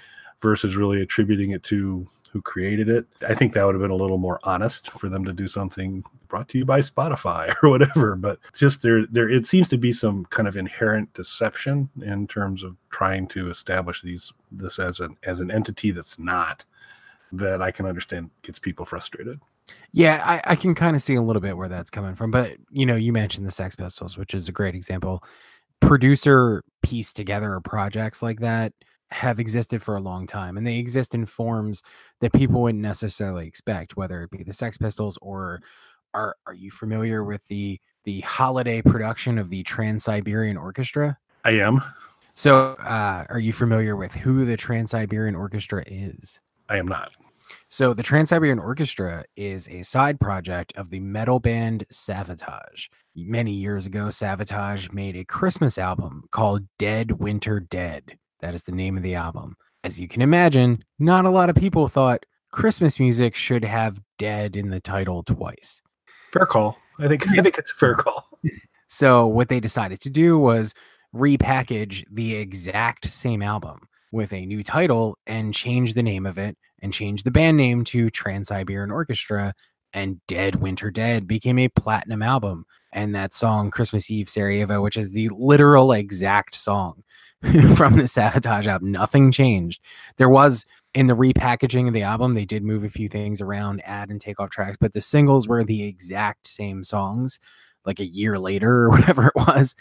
versus 0.42 0.76
really 0.76 1.00
attributing 1.02 1.50
it 1.50 1.62
to 1.64 2.06
who 2.32 2.40
created 2.42 2.88
it. 2.88 3.06
I 3.28 3.34
think 3.34 3.54
that 3.54 3.64
would 3.64 3.74
have 3.74 3.82
been 3.82 3.90
a 3.90 3.96
little 3.96 4.18
more 4.18 4.38
honest 4.44 4.90
for 5.00 5.08
them 5.08 5.24
to 5.24 5.32
do 5.32 5.48
something 5.48 6.04
brought 6.28 6.48
to 6.50 6.58
you 6.58 6.64
by 6.64 6.80
Spotify 6.80 7.54
or 7.62 7.70
whatever. 7.70 8.14
But 8.14 8.38
just 8.54 8.82
there, 8.82 9.04
there 9.10 9.28
it 9.28 9.46
seems 9.46 9.68
to 9.68 9.76
be 9.76 9.92
some 9.92 10.26
kind 10.30 10.46
of 10.46 10.56
inherent 10.56 11.12
deception 11.14 11.88
in 12.02 12.26
terms 12.28 12.62
of 12.62 12.76
trying 12.90 13.26
to 13.28 13.50
establish 13.50 14.00
these 14.02 14.32
this 14.52 14.78
as 14.78 15.00
an 15.00 15.16
as 15.24 15.40
an 15.40 15.50
entity 15.50 15.90
that's 15.90 16.18
not. 16.18 16.64
That 17.32 17.62
I 17.62 17.70
can 17.70 17.86
understand 17.86 18.30
gets 18.42 18.58
people 18.58 18.84
frustrated. 18.84 19.38
Yeah, 19.92 20.22
I, 20.24 20.52
I 20.52 20.56
can 20.56 20.74
kind 20.74 20.94
of 20.94 21.02
see 21.02 21.16
a 21.16 21.22
little 21.22 21.42
bit 21.42 21.56
where 21.56 21.68
that's 21.68 21.90
coming 21.90 22.14
from. 22.14 22.30
But 22.30 22.52
you 22.70 22.86
know, 22.86 22.96
you 22.96 23.12
mentioned 23.12 23.46
the 23.46 23.52
Sex 23.52 23.76
Pistols, 23.76 24.16
which 24.16 24.34
is 24.34 24.48
a 24.48 24.52
great 24.52 24.74
example. 24.74 25.22
Producer 25.80 26.62
piece 26.82 27.12
together 27.12 27.60
projects 27.64 28.22
like 28.22 28.40
that 28.40 28.72
have 29.10 29.40
existed 29.40 29.82
for 29.82 29.96
a 29.96 30.00
long 30.00 30.26
time 30.26 30.56
and 30.56 30.66
they 30.66 30.76
exist 30.76 31.14
in 31.14 31.26
forms 31.26 31.82
that 32.20 32.32
people 32.32 32.62
wouldn't 32.62 32.82
necessarily 32.82 33.46
expect 33.46 33.96
whether 33.96 34.22
it 34.22 34.30
be 34.30 34.44
the 34.44 34.52
sex 34.52 34.76
pistols 34.76 35.18
or 35.20 35.60
are 36.14 36.36
are 36.46 36.54
you 36.54 36.70
familiar 36.70 37.24
with 37.24 37.40
the 37.48 37.78
the 38.04 38.20
holiday 38.20 38.80
production 38.80 39.36
of 39.36 39.50
the 39.50 39.62
trans-siberian 39.64 40.56
orchestra 40.56 41.16
i 41.44 41.50
am 41.50 41.82
so 42.34 42.74
uh, 42.74 43.24
are 43.28 43.40
you 43.40 43.52
familiar 43.52 43.96
with 43.96 44.12
who 44.12 44.46
the 44.46 44.56
trans-siberian 44.56 45.34
orchestra 45.34 45.82
is 45.88 46.38
i 46.68 46.76
am 46.76 46.86
not 46.86 47.10
so 47.68 47.94
the 47.94 48.02
trans-siberian 48.02 48.58
orchestra 48.58 49.24
is 49.36 49.66
a 49.68 49.82
side 49.82 50.18
project 50.20 50.72
of 50.76 50.90
the 50.90 51.00
metal 51.00 51.38
band 51.38 51.86
savatage 51.92 52.88
many 53.16 53.52
years 53.52 53.86
ago 53.86 54.06
savatage 54.08 54.92
made 54.92 55.16
a 55.16 55.24
christmas 55.24 55.78
album 55.78 56.24
called 56.32 56.62
dead 56.78 57.10
winter 57.12 57.60
dead 57.60 58.02
That 58.40 58.54
is 58.54 58.62
the 58.62 58.72
name 58.72 58.96
of 58.96 59.02
the 59.02 59.14
album. 59.14 59.56
As 59.84 59.98
you 59.98 60.08
can 60.08 60.22
imagine, 60.22 60.84
not 60.98 61.24
a 61.24 61.30
lot 61.30 61.50
of 61.50 61.56
people 61.56 61.88
thought 61.88 62.24
Christmas 62.52 62.98
music 62.98 63.34
should 63.34 63.64
have 63.64 63.98
dead 64.18 64.56
in 64.56 64.70
the 64.70 64.80
title 64.80 65.22
twice. 65.22 65.80
Fair 66.32 66.46
call. 66.46 66.76
I 66.98 67.08
think 67.08 67.26
I 67.28 67.42
think 67.42 67.58
it's 67.58 67.70
a 67.70 67.78
fair 67.78 67.94
call. 67.98 68.28
So 68.88 69.26
what 69.26 69.48
they 69.48 69.60
decided 69.60 70.00
to 70.02 70.10
do 70.10 70.38
was 70.38 70.74
repackage 71.14 72.04
the 72.12 72.34
exact 72.34 73.12
same 73.12 73.42
album 73.42 73.80
with 74.12 74.32
a 74.32 74.46
new 74.46 74.62
title 74.62 75.16
and 75.26 75.54
change 75.54 75.94
the 75.94 76.02
name 76.02 76.26
of 76.26 76.38
it 76.38 76.56
and 76.82 76.92
change 76.92 77.22
the 77.22 77.30
band 77.30 77.56
name 77.56 77.84
to 77.84 78.10
Trans-Siberian 78.10 78.90
Orchestra 78.90 79.54
and 79.92 80.20
Dead 80.26 80.56
Winter 80.56 80.90
Dead 80.90 81.26
became 81.26 81.58
a 81.58 81.68
platinum 81.68 82.22
album. 82.22 82.64
And 82.92 83.14
that 83.14 83.34
song 83.34 83.70
Christmas 83.70 84.10
Eve 84.10 84.28
Sarajevo 84.28 84.82
which 84.82 84.96
is 84.96 85.10
the 85.10 85.28
literal 85.30 85.92
exact 85.92 86.56
song 86.56 87.02
from 87.76 87.96
the 87.96 88.04
Savatage 88.04 88.66
album 88.66 88.90
nothing 88.90 89.30
changed. 89.32 89.80
There 90.16 90.28
was 90.28 90.64
in 90.94 91.06
the 91.06 91.14
repackaging 91.14 91.86
of 91.86 91.94
the 91.94 92.02
album 92.02 92.34
they 92.34 92.44
did 92.44 92.64
move 92.64 92.82
a 92.82 92.90
few 92.90 93.08
things 93.08 93.40
around 93.40 93.80
add 93.84 94.10
and 94.10 94.20
take 94.20 94.40
off 94.40 94.50
tracks 94.50 94.76
but 94.80 94.92
the 94.92 95.00
singles 95.00 95.46
were 95.46 95.62
the 95.62 95.84
exact 95.84 96.48
same 96.48 96.82
songs 96.82 97.38
like 97.86 98.00
a 98.00 98.04
year 98.04 98.36
later 98.40 98.86
or 98.86 98.90
whatever 98.90 99.28
it 99.28 99.36
was 99.36 99.74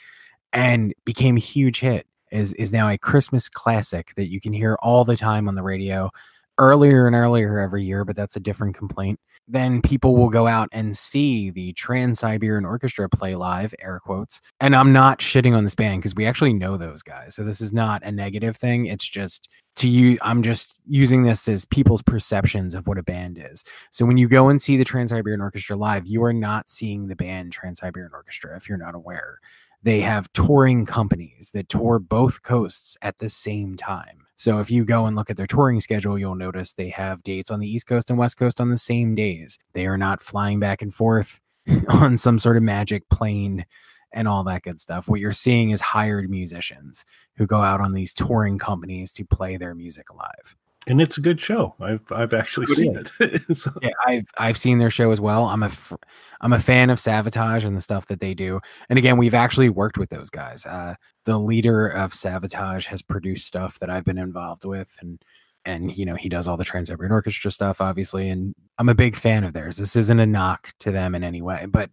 and 0.54 0.94
became 1.06 1.38
a 1.38 1.42
huge 1.42 1.80
hit. 1.80 2.06
Is 2.32 2.54
is 2.54 2.72
now 2.72 2.90
a 2.90 2.98
Christmas 2.98 3.50
classic 3.50 4.14
that 4.16 4.30
you 4.30 4.40
can 4.40 4.54
hear 4.54 4.78
all 4.84 5.04
the 5.04 5.18
time 5.18 5.48
on 5.48 5.56
the 5.56 5.64
radio 5.64 6.12
earlier 6.60 7.08
and 7.08 7.16
earlier 7.16 7.60
every 7.60 7.84
year 7.84 8.06
but 8.06 8.16
that's 8.16 8.36
a 8.36 8.40
different 8.40 8.76
complaint 8.76 9.20
then 9.50 9.82
people 9.82 10.16
will 10.16 10.30
go 10.30 10.48
out 10.48 10.70
and 10.72 10.96
see 10.96 11.50
the 11.50 11.74
Trans-Siberian 11.74 12.66
Orchestra 12.66 13.10
play 13.10 13.36
live, 13.36 13.74
air 13.82 14.00
quotes. 14.00 14.40
And 14.62 14.76
I'm 14.76 14.94
not 14.94 15.20
shitting 15.20 15.58
on 15.58 15.64
this 15.64 15.74
band 15.74 16.02
because 16.02 16.14
we 16.14 16.28
actually 16.28 16.54
know 16.54 16.78
those 16.78 17.02
guys. 17.02 17.36
So 17.36 17.44
this 17.44 17.60
is 17.60 17.72
not 17.72 18.04
a 18.04 18.12
negative 18.12 18.58
thing. 18.58 18.86
It's 18.86 19.10
just 19.10 19.50
to 19.78 19.88
you, 19.88 20.20
I'm 20.22 20.44
just 20.44 20.76
using 20.86 21.24
this 21.24 21.48
as 21.48 21.66
people's 21.66 22.04
perceptions 22.04 22.76
of 22.76 22.86
what 22.86 23.00
a 23.00 23.04
band 23.04 23.44
is. 23.44 23.64
So 23.92 24.06
when 24.06 24.18
you 24.18 24.30
go 24.30 24.50
and 24.50 24.62
see 24.62 24.78
the 24.78 24.86
Trans-Siberian 24.86 25.42
Orchestra 25.42 25.76
live, 25.76 26.06
you 26.06 26.24
are 26.24 26.34
not 26.34 26.70
seeing 26.70 27.08
the 27.08 27.16
band 27.16 27.52
Trans-Siberian 27.52 28.12
Orchestra 28.14 28.56
if 28.56 28.70
you're 28.70 28.78
not 28.78 28.94
aware. 28.94 29.40
They 29.82 30.02
have 30.02 30.32
touring 30.34 30.86
companies 30.86 31.50
that 31.54 31.70
tour 31.70 32.00
both 32.00 32.42
coasts 32.44 32.98
at 33.02 33.18
the 33.18 33.30
same 33.30 33.78
time. 33.78 34.26
So 34.36 34.60
if 34.60 34.70
you 34.70 34.84
go 34.84 35.06
and 35.06 35.16
look 35.16 35.30
at 35.30 35.38
their 35.38 35.48
touring 35.48 35.80
schedule, 35.80 36.20
you'll 36.20 36.36
notice 36.36 36.74
they 36.74 36.90
have 36.90 37.24
dates 37.24 37.50
on 37.50 37.60
the 37.60 37.68
East 37.68 37.88
Coast 37.88 38.10
and 38.10 38.20
West 38.20 38.38
Coast 38.38 38.60
on 38.60 38.70
the 38.70 38.78
same 38.78 39.16
days. 39.16 39.58
They 39.74 39.86
are 39.86 39.98
not 39.98 40.22
flying 40.22 40.60
back 40.60 40.82
and 40.82 40.94
forth 40.94 41.30
on 41.88 42.18
some 42.18 42.40
sort 42.40 42.58
of 42.58 42.64
magic 42.64 43.08
plane 43.10 43.66
and 44.14 44.28
all 44.28 44.44
that 44.44 44.64
good 44.64 44.82
stuff. 44.82 45.08
What 45.08 45.20
you're 45.20 45.34
seeing 45.34 45.70
is 45.70 45.82
hired 45.82 46.30
musicians 46.30 47.04
who 47.38 47.46
go 47.46 47.62
out 47.62 47.80
on 47.80 47.94
these 47.94 48.14
touring 48.14 48.58
companies 48.58 49.12
to 49.14 49.26
play 49.26 49.58
their 49.58 49.76
music 49.76 50.06
live. 50.14 50.56
And 50.90 51.00
it's 51.00 51.18
a 51.18 51.22
good 51.22 51.40
show. 51.40 51.76
I've 51.80 52.02
I've 52.12 52.34
actually 52.34 52.66
It 52.70 52.76
seen 52.76 53.06
it. 53.20 53.58
So- 53.58 53.72
Yeah, 53.82 53.90
I've 54.08 54.26
I've 54.38 54.58
seen 54.58 54.80
their 54.80 54.92
show 54.92 55.12
as 55.12 55.22
well. 55.22 55.46
I'm 55.46 55.64
a 55.64 55.68
f- 55.68 55.94
I'm 56.42 56.54
a 56.54 56.62
fan 56.62 56.90
of 56.90 57.00
Savatage 57.00 57.64
and 57.66 57.78
the 57.78 57.82
stuff 57.82 58.08
that 58.08 58.20
they 58.20 58.34
do. 58.34 58.60
And 58.90 58.98
again, 58.98 59.18
we've 59.18 59.34
actually 59.34 59.70
worked 59.70 59.98
with 59.98 60.10
those 60.10 60.30
guys. 60.30 60.66
Uh, 60.66 60.96
the 61.26 61.38
leader 61.38 61.88
of 61.90 62.12
Savatage 62.12 62.86
has 62.86 63.02
produced 63.02 63.46
stuff 63.48 63.78
that 63.80 63.90
I've 63.90 64.06
been 64.06 64.18
involved 64.18 64.66
with, 64.66 64.88
and 65.02 65.22
and 65.66 65.96
you 65.96 66.06
know 66.06 66.16
he 66.16 66.28
does 66.30 66.48
all 66.48 66.58
the 66.58 66.66
Trans-Siberian 66.66 67.12
Orchestra 67.14 67.52
stuff, 67.52 67.78
obviously. 67.82 68.30
And 68.30 68.56
I'm 68.80 68.90
a 68.90 68.96
big 68.96 69.16
fan 69.20 69.44
of 69.44 69.54
theirs. 69.54 69.78
This 69.78 69.96
isn't 69.96 70.20
a 70.20 70.26
knock 70.26 70.70
to 70.80 70.92
them 70.92 71.14
in 71.14 71.24
any 71.24 71.42
way, 71.42 71.66
but 71.70 71.90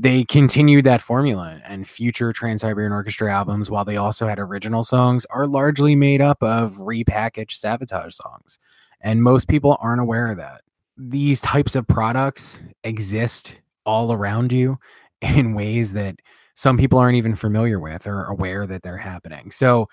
they 0.00 0.24
continued 0.24 0.84
that 0.84 1.02
formula 1.02 1.60
and 1.66 1.88
future 1.88 2.32
Trans-Siberian 2.32 2.92
Orchestra 2.92 3.34
albums, 3.34 3.68
while 3.68 3.84
they 3.84 3.96
also 3.96 4.28
had 4.28 4.38
original 4.38 4.84
songs, 4.84 5.26
are 5.30 5.46
largely 5.46 5.96
made 5.96 6.20
up 6.20 6.40
of 6.40 6.74
repackaged 6.74 7.60
Savatage 7.60 8.12
songs. 8.12 8.58
And 9.00 9.20
most 9.20 9.48
people 9.48 9.76
aren't 9.80 10.00
aware 10.00 10.30
of 10.30 10.36
that. 10.36 10.60
These 10.96 11.40
types 11.40 11.74
of 11.74 11.88
products 11.88 12.58
exist 12.84 13.54
all 13.84 14.12
around 14.12 14.52
you 14.52 14.78
in 15.22 15.54
ways 15.54 15.92
that 15.94 16.14
some 16.54 16.76
people 16.76 16.98
aren't 16.98 17.16
even 17.16 17.34
familiar 17.34 17.80
with 17.80 18.06
or 18.06 18.26
aware 18.26 18.68
that 18.68 18.82
they're 18.82 18.96
happening. 18.96 19.50
So 19.50 19.88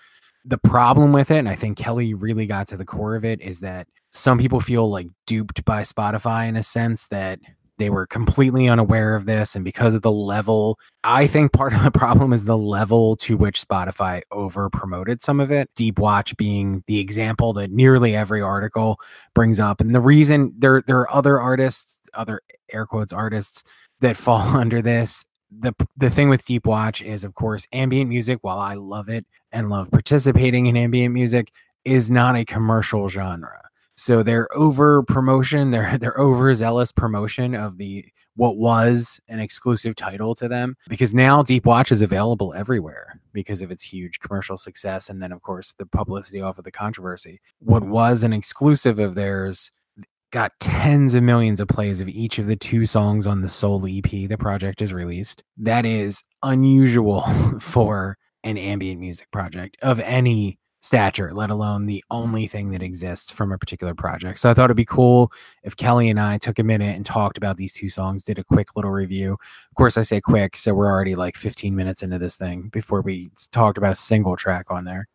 the 0.45 0.59
problem 0.59 1.13
with 1.13 1.31
it, 1.31 1.39
and 1.39 1.50
I 1.50 1.55
think 1.55 1.79
Kelly 1.79 2.13
really 2.13 2.45
got 2.45 2.67
to 2.67 2.77
the 2.77 2.85
core 2.85 3.15
of 3.15 3.25
it, 3.25 3.41
is 3.41 3.59
that 3.62 3.88
some 4.12 4.38
people 4.38 4.62
feel 4.62 4.89
like 4.89 5.07
duped 5.25 5.65
by 5.65 5.81
Spotify 5.81 6.47
in 6.47 6.57
a 6.57 6.63
sense 6.63 7.07
that 7.09 7.39
they 7.77 7.89
were 7.89 8.08
completely 8.08 8.67
unaware 8.67 9.15
of 9.15 9.25
this 9.25 9.55
and 9.55 9.63
because 9.63 9.94
of 9.94 10.01
the 10.01 10.12
level 10.12 10.77
i 11.03 11.27
think 11.27 11.51
part 11.51 11.74
of 11.74 11.84
the 11.84 11.91
problem 11.91 12.34
is 12.34 12.44
the 12.44 12.58
level 12.58 13.15
to 13.17 13.36
which 13.38 13.65
spotify 13.67 14.22
over 14.32 14.70
promoted 14.70 15.22
some 15.22 15.39
of 15.39 15.51
it. 15.51 15.70
Deep 15.75 16.00
watch 16.00 16.36
being 16.38 16.84
the 16.88 17.00
example 17.00 17.53
that 17.53 17.72
nearly 17.72 18.15
every 18.15 18.41
article 18.41 18.98
brings 19.34 19.60
up 19.60 19.82
and 19.82 19.94
the 19.94 20.00
reason 20.00 20.53
there 20.58 20.84
there 20.88 21.00
are 21.00 21.13
other 21.13 21.39
artists 21.39 21.96
other 22.13 22.41
air 22.72 22.86
quotes 22.86 23.13
artists 23.13 23.63
that 24.01 24.17
fall 24.17 24.39
under 24.58 24.82
this. 24.82 25.24
The 25.60 25.74
the 25.98 26.10
thing 26.10 26.29
with 26.29 26.46
deep 26.46 26.65
watch 26.65 27.01
is 27.01 27.24
of 27.24 27.34
course 27.36 27.65
ambient 27.72 28.10
music 28.10 28.39
while 28.41 28.60
i 28.60 28.74
love 28.74 29.10
it 29.10 29.25
and 29.51 29.70
love 29.70 29.89
participating 29.91 30.65
in 30.65 30.75
ambient 30.75 31.13
music 31.13 31.51
is 31.86 32.10
not 32.10 32.36
a 32.36 32.44
commercial 32.44 33.08
genre 33.10 33.62
so 33.95 34.23
their 34.23 34.47
over 34.55 35.03
promotion, 35.03 35.71
their 35.71 35.97
their 35.97 36.17
overzealous 36.19 36.91
promotion 36.91 37.55
of 37.55 37.77
the 37.77 38.05
what 38.37 38.57
was 38.57 39.17
an 39.29 39.39
exclusive 39.39 39.95
title 39.95 40.35
to 40.35 40.49
them, 40.49 40.75
because 40.89 41.13
now 41.13 41.41
Deep 41.41 41.65
Watch 41.65 41.93
is 41.93 42.01
available 42.01 42.53
everywhere 42.53 43.19
because 43.31 43.61
of 43.61 43.71
its 43.71 43.81
huge 43.83 44.19
commercial 44.19 44.57
success, 44.57 45.09
and 45.09 45.21
then 45.21 45.31
of 45.31 45.41
course 45.41 45.73
the 45.79 45.85
publicity 45.85 46.41
off 46.41 46.57
of 46.57 46.65
the 46.65 46.71
controversy. 46.71 47.39
What 47.59 47.83
was 47.83 48.23
an 48.23 48.33
exclusive 48.33 48.99
of 48.99 49.15
theirs 49.15 49.71
got 50.35 50.51
tens 50.59 51.13
of 51.13 51.23
millions 51.23 51.61
of 51.61 51.67
plays 51.69 52.01
of 52.01 52.09
each 52.09 52.39
of 52.39 52.47
the 52.47 52.57
two 52.57 52.85
songs 52.85 53.25
on 53.25 53.41
the 53.41 53.47
sole 53.47 53.85
EP 53.87 54.27
the 54.27 54.35
project 54.37 54.81
has 54.81 54.91
released. 54.91 55.41
That 55.57 55.85
is 55.85 56.21
unusual 56.43 57.23
for 57.73 58.17
an 58.43 58.57
ambient 58.57 58.99
music 58.99 59.31
project 59.31 59.77
of 59.81 59.99
any 60.01 60.59
stature, 60.85 61.33
let 61.33 61.49
alone 61.49 61.85
the 61.85 62.03
only 62.11 62.47
thing 62.47 62.69
that 62.71 62.81
exists 62.83 63.31
from 63.31 63.51
a 63.51 63.57
particular 63.57 63.93
project. 63.95 64.39
So 64.39 64.49
I 64.49 64.53
thought 64.53 64.65
it'd 64.65 64.77
be 64.77 64.85
cool 64.85 65.31
if 65.63 65.75
Kelly 65.75 66.09
and 66.09 66.19
I 66.19 66.37
took 66.37 66.59
a 66.59 66.63
minute 66.63 66.95
and 66.95 67.05
talked 67.05 67.37
about 67.37 67.57
these 67.57 67.73
two 67.73 67.89
songs, 67.89 68.23
did 68.23 68.39
a 68.39 68.43
quick 68.43 68.67
little 68.75 68.91
review. 68.91 69.33
Of 69.33 69.75
course, 69.77 69.97
I 69.97 70.03
say 70.03 70.21
quick, 70.21 70.55
so 70.57 70.73
we're 70.73 70.89
already 70.91 71.15
like 71.15 71.35
15 71.35 71.75
minutes 71.75 72.03
into 72.03 72.19
this 72.19 72.35
thing 72.35 72.69
before 72.71 73.01
we 73.01 73.29
talked 73.51 73.77
about 73.77 73.93
a 73.93 73.95
single 73.95 74.35
track 74.37 74.67
on 74.69 74.85
there. 74.85 75.07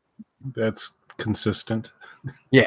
That's 0.54 0.90
consistent. 1.18 1.90
Yeah. 2.50 2.66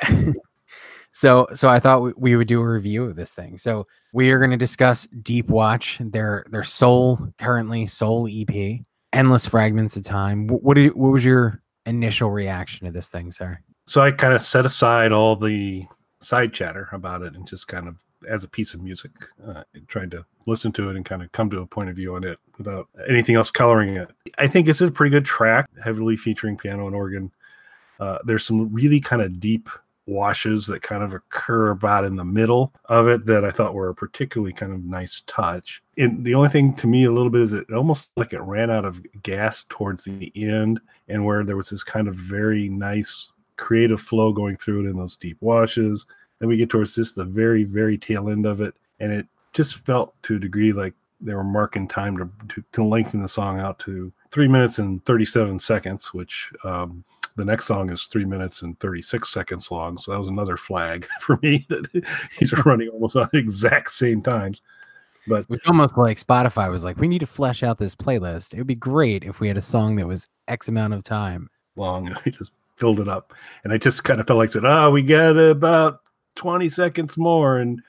so 1.11 1.47
so 1.53 1.69
I 1.69 1.79
thought 1.79 2.01
we, 2.01 2.13
we 2.17 2.35
would 2.35 2.47
do 2.47 2.59
a 2.59 2.67
review 2.67 3.03
of 3.05 3.15
this 3.15 3.31
thing. 3.33 3.57
So 3.57 3.85
we 4.13 4.31
are 4.31 4.39
going 4.39 4.51
to 4.51 4.57
discuss 4.57 5.07
Deep 5.21 5.47
Watch, 5.47 5.97
their 5.99 6.45
their 6.49 6.63
sole 6.63 7.19
currently 7.39 7.85
sole 7.87 8.27
EP, 8.31 8.79
Endless 9.13 9.45
Fragments 9.47 9.95
of 9.95 10.03
Time. 10.03 10.47
Wh- 10.49 10.63
What 10.63 10.75
did, 10.75 10.95
what 10.95 11.11
was 11.11 11.23
your 11.23 11.61
initial 11.85 12.29
reaction 12.29 12.85
to 12.85 12.91
this 12.91 13.07
thing, 13.07 13.31
sir? 13.31 13.59
So 13.85 14.01
I 14.01 14.11
kind 14.11 14.33
of 14.33 14.43
set 14.43 14.65
aside 14.65 15.11
all 15.11 15.35
the 15.35 15.85
side 16.21 16.53
chatter 16.53 16.89
about 16.93 17.21
it 17.21 17.35
and 17.35 17.47
just 17.47 17.67
kind 17.67 17.87
of, 17.87 17.95
as 18.29 18.43
a 18.43 18.47
piece 18.47 18.73
of 18.73 18.81
music, 18.81 19.11
uh, 19.45 19.63
tried 19.87 20.11
to 20.11 20.25
listen 20.45 20.71
to 20.73 20.89
it 20.89 20.95
and 20.95 21.05
kind 21.05 21.21
of 21.21 21.31
come 21.33 21.49
to 21.49 21.59
a 21.59 21.65
point 21.65 21.89
of 21.89 21.95
view 21.95 22.15
on 22.15 22.23
it 22.23 22.39
without 22.57 22.87
anything 23.09 23.35
else 23.35 23.51
coloring 23.51 23.97
it. 23.97 24.09
I 24.37 24.47
think 24.47 24.67
it's 24.67 24.81
a 24.81 24.89
pretty 24.89 25.11
good 25.11 25.25
track, 25.25 25.69
heavily 25.83 26.15
featuring 26.15 26.57
piano 26.57 26.87
and 26.87 26.95
organ. 26.95 27.31
Uh, 27.99 28.19
there's 28.25 28.45
some 28.45 28.73
really 28.73 29.01
kind 29.01 29.21
of 29.21 29.39
deep 29.39 29.67
washes 30.05 30.65
that 30.67 30.81
kind 30.81 31.03
of 31.03 31.13
occur 31.13 31.71
about 31.71 32.05
in 32.05 32.15
the 32.15 32.23
middle 32.23 32.73
of 32.85 33.07
it 33.07 33.25
that 33.25 33.45
I 33.45 33.51
thought 33.51 33.73
were 33.73 33.89
a 33.89 33.95
particularly 33.95 34.53
kind 34.53 34.73
of 34.73 34.83
nice 34.83 35.21
touch. 35.27 35.81
And 35.97 36.23
the 36.25 36.35
only 36.35 36.49
thing 36.49 36.75
to 36.77 36.87
me 36.87 37.05
a 37.05 37.11
little 37.11 37.29
bit 37.29 37.41
is 37.41 37.53
it 37.53 37.71
almost 37.71 38.07
like 38.17 38.33
it 38.33 38.41
ran 38.41 38.69
out 38.69 38.85
of 38.85 38.97
gas 39.23 39.65
towards 39.69 40.03
the 40.03 40.31
end 40.35 40.79
and 41.07 41.25
where 41.25 41.43
there 41.43 41.57
was 41.57 41.69
this 41.69 41.83
kind 41.83 42.07
of 42.07 42.15
very 42.15 42.69
nice 42.69 43.31
creative 43.57 43.99
flow 44.01 44.33
going 44.33 44.57
through 44.57 44.85
it 44.85 44.89
in 44.89 44.97
those 44.97 45.17
deep 45.19 45.37
washes. 45.41 46.05
Then 46.39 46.49
we 46.49 46.57
get 46.57 46.69
towards 46.69 46.95
just 46.95 47.15
the 47.15 47.23
very, 47.23 47.63
very 47.63 47.97
tail 47.97 48.29
end 48.29 48.45
of 48.45 48.59
it, 48.61 48.73
and 48.99 49.11
it 49.11 49.27
just 49.53 49.79
felt 49.85 50.13
to 50.23 50.35
a 50.35 50.39
degree 50.39 50.73
like 50.73 50.93
they 51.21 51.33
were 51.33 51.43
marking 51.43 51.87
time 51.87 52.17
to 52.17 52.29
to, 52.53 52.63
to 52.73 52.83
lengthen 52.83 53.21
the 53.21 53.29
song 53.29 53.59
out 53.59 53.79
to 53.79 54.11
three 54.33 54.47
minutes 54.47 54.79
and 54.79 55.03
37 55.05 55.59
seconds, 55.59 56.09
which 56.11 56.51
um, 56.63 57.03
the 57.35 57.45
next 57.45 57.67
song 57.67 57.91
is 57.91 58.07
three 58.11 58.25
minutes 58.25 58.61
and 58.63 58.79
36 58.79 59.31
seconds 59.31 59.69
long. 59.71 59.97
So 59.97 60.11
that 60.11 60.19
was 60.19 60.27
another 60.27 60.57
flag 60.57 61.05
for 61.25 61.39
me 61.41 61.65
that 61.69 61.87
these 62.39 62.53
are 62.53 62.63
running 62.63 62.89
almost 62.89 63.15
on 63.15 63.29
exact 63.33 63.93
same 63.93 64.21
times. 64.21 64.61
But 65.27 65.41
It 65.41 65.49
was 65.49 65.61
almost 65.65 65.97
like 65.97 66.19
Spotify 66.19 66.69
was 66.69 66.83
like, 66.83 66.97
we 66.97 67.07
need 67.07 67.19
to 67.19 67.27
flesh 67.27 67.63
out 67.63 67.77
this 67.77 67.95
playlist. 67.95 68.53
It 68.53 68.57
would 68.57 68.67
be 68.67 68.75
great 68.75 69.23
if 69.23 69.39
we 69.39 69.47
had 69.47 69.57
a 69.57 69.61
song 69.61 69.95
that 69.95 70.07
was 70.07 70.27
X 70.47 70.67
amount 70.67 70.93
of 70.93 71.03
time. 71.03 71.49
long. 71.75 72.07
and 72.07 72.17
I 72.25 72.29
just 72.29 72.51
filled 72.77 72.99
it 72.99 73.07
up, 73.07 73.33
and 73.63 73.71
I 73.71 73.77
just 73.77 74.03
kind 74.03 74.19
of 74.19 74.27
felt 74.27 74.39
like 74.39 74.49
I 74.49 74.53
said, 74.53 74.65
"Oh, 74.65 74.91
we 74.91 75.03
got 75.03 75.37
about 75.37 76.01
20 76.35 76.69
seconds 76.69 77.15
more," 77.15 77.59
and 77.59 77.81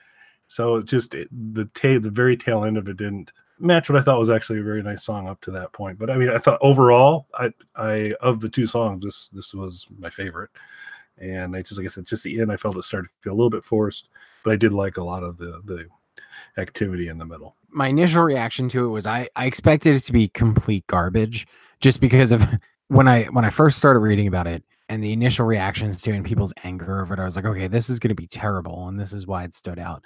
so 0.47 0.77
it 0.77 0.85
just 0.85 1.13
it, 1.13 1.27
the 1.53 1.69
tail, 1.73 1.99
the 1.99 2.09
very 2.09 2.37
tail 2.37 2.63
end 2.63 2.77
of 2.77 2.87
it 2.87 2.97
didn't 2.97 3.31
match 3.59 3.89
what 3.89 3.99
I 3.99 4.03
thought 4.03 4.19
was 4.19 4.29
actually 4.29 4.59
a 4.59 4.63
very 4.63 4.83
nice 4.83 5.05
song 5.05 5.27
up 5.27 5.41
to 5.41 5.51
that 5.51 5.73
point. 5.73 5.99
But 5.99 6.09
I 6.09 6.17
mean, 6.17 6.29
I 6.29 6.39
thought 6.39 6.59
overall, 6.61 7.27
I 7.33 7.49
I 7.75 8.13
of 8.21 8.41
the 8.41 8.49
two 8.49 8.67
songs, 8.67 9.03
this 9.03 9.29
this 9.33 9.51
was 9.53 9.85
my 9.97 10.09
favorite. 10.09 10.49
And 11.17 11.55
I 11.55 11.61
just 11.61 11.77
like 11.77 11.85
I 11.85 11.89
said, 11.89 12.05
just 12.05 12.23
the 12.23 12.41
end, 12.41 12.51
I 12.51 12.57
felt 12.57 12.77
it 12.77 12.83
started 12.83 13.07
to 13.07 13.23
feel 13.23 13.33
a 13.33 13.35
little 13.35 13.49
bit 13.49 13.63
forced, 13.63 14.09
but 14.43 14.51
I 14.51 14.57
did 14.57 14.73
like 14.73 14.97
a 14.97 15.03
lot 15.03 15.23
of 15.23 15.37
the 15.37 15.61
the 15.65 15.87
activity 16.61 17.07
in 17.07 17.17
the 17.17 17.25
middle. 17.25 17.55
My 17.69 17.87
initial 17.87 18.23
reaction 18.23 18.69
to 18.69 18.85
it 18.85 18.89
was 18.89 19.05
I 19.05 19.29
I 19.35 19.45
expected 19.45 19.95
it 19.95 20.03
to 20.05 20.11
be 20.11 20.27
complete 20.29 20.85
garbage, 20.87 21.47
just 21.81 22.01
because 22.01 22.31
of 22.31 22.41
when 22.89 23.07
I 23.07 23.25
when 23.25 23.45
I 23.45 23.49
first 23.49 23.77
started 23.77 23.99
reading 23.99 24.27
about 24.27 24.47
it 24.47 24.63
and 24.89 25.03
the 25.03 25.13
initial 25.13 25.45
reactions 25.45 26.01
to 26.01 26.11
it 26.11 26.15
and 26.15 26.25
people's 26.25 26.53
anger 26.63 27.01
over 27.01 27.13
it. 27.13 27.19
I 27.19 27.25
was 27.25 27.35
like, 27.35 27.45
okay, 27.45 27.67
this 27.67 27.89
is 27.89 27.99
going 27.99 28.09
to 28.09 28.15
be 28.15 28.27
terrible, 28.27 28.87
and 28.87 28.99
this 28.99 29.13
is 29.13 29.25
why 29.25 29.43
it 29.43 29.55
stood 29.55 29.79
out. 29.79 30.03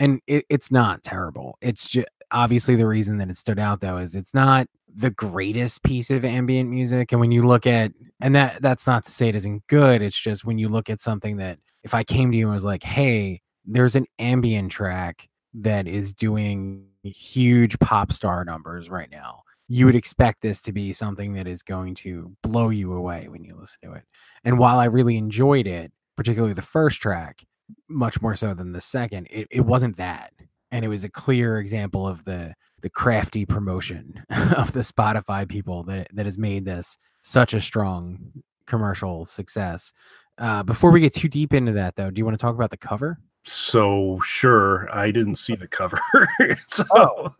And 0.00 0.20
it, 0.26 0.44
it's 0.48 0.70
not 0.70 1.02
terrible. 1.02 1.58
It's 1.60 1.88
just 1.88 2.06
obviously 2.30 2.76
the 2.76 2.86
reason 2.86 3.18
that 3.18 3.30
it 3.30 3.38
stood 3.38 3.58
out 3.58 3.80
though 3.80 3.98
is 3.98 4.14
it's 4.14 4.34
not 4.34 4.66
the 4.96 5.10
greatest 5.10 5.82
piece 5.82 6.10
of 6.10 6.24
ambient 6.24 6.68
music 6.68 7.12
and 7.12 7.20
when 7.20 7.30
you 7.30 7.46
look 7.46 7.66
at 7.66 7.92
and 8.20 8.34
that 8.34 8.60
that's 8.62 8.86
not 8.86 9.04
to 9.04 9.12
say 9.12 9.28
it 9.28 9.36
isn't 9.36 9.66
good 9.68 10.02
it's 10.02 10.20
just 10.20 10.44
when 10.44 10.58
you 10.58 10.68
look 10.68 10.88
at 10.90 11.02
something 11.02 11.36
that 11.36 11.58
if 11.84 11.94
i 11.94 12.02
came 12.02 12.30
to 12.30 12.36
you 12.36 12.46
and 12.46 12.54
was 12.54 12.64
like 12.64 12.82
hey 12.82 13.40
there's 13.66 13.94
an 13.94 14.06
ambient 14.18 14.72
track 14.72 15.28
that 15.54 15.86
is 15.86 16.12
doing 16.14 16.86
huge 17.02 17.78
pop 17.80 18.12
star 18.12 18.44
numbers 18.44 18.88
right 18.88 19.10
now 19.10 19.42
you 19.70 19.84
would 19.84 19.94
expect 19.94 20.40
this 20.40 20.60
to 20.62 20.72
be 20.72 20.92
something 20.94 21.34
that 21.34 21.46
is 21.46 21.62
going 21.62 21.94
to 21.94 22.34
blow 22.42 22.70
you 22.70 22.94
away 22.94 23.26
when 23.28 23.44
you 23.44 23.54
listen 23.54 23.76
to 23.82 23.92
it. 23.92 24.02
And 24.44 24.58
while 24.58 24.78
i 24.78 24.86
really 24.86 25.16
enjoyed 25.16 25.66
it 25.66 25.92
particularly 26.16 26.54
the 26.54 26.62
first 26.62 27.00
track 27.00 27.38
much 27.88 28.20
more 28.20 28.34
so 28.34 28.54
than 28.54 28.72
the 28.72 28.80
second 28.80 29.26
it, 29.30 29.46
it 29.50 29.60
wasn't 29.60 29.96
that 29.98 30.32
and 30.72 30.84
it 30.84 30.88
was 30.88 31.04
a 31.04 31.08
clear 31.08 31.60
example 31.60 32.06
of 32.06 32.24
the 32.24 32.54
the 32.80 32.90
crafty 32.90 33.44
promotion 33.44 34.14
of 34.30 34.72
the 34.72 34.80
Spotify 34.80 35.48
people 35.48 35.82
that 35.84 36.08
that 36.14 36.26
has 36.26 36.38
made 36.38 36.64
this 36.64 36.96
such 37.22 37.54
a 37.54 37.60
strong 37.60 38.18
commercial 38.66 39.26
success. 39.26 39.92
Uh, 40.38 40.62
before 40.62 40.92
we 40.92 41.00
get 41.00 41.12
too 41.12 41.28
deep 41.28 41.52
into 41.52 41.72
that, 41.72 41.94
though, 41.96 42.10
do 42.10 42.18
you 42.18 42.24
want 42.24 42.38
to 42.38 42.40
talk 42.40 42.54
about 42.54 42.70
the 42.70 42.76
cover? 42.76 43.18
So 43.44 44.20
sure, 44.24 44.88
I 44.94 45.10
didn't 45.10 45.36
see 45.36 45.56
the 45.56 45.66
cover. 45.66 46.00
so, 46.68 46.84
oh. 46.92 47.34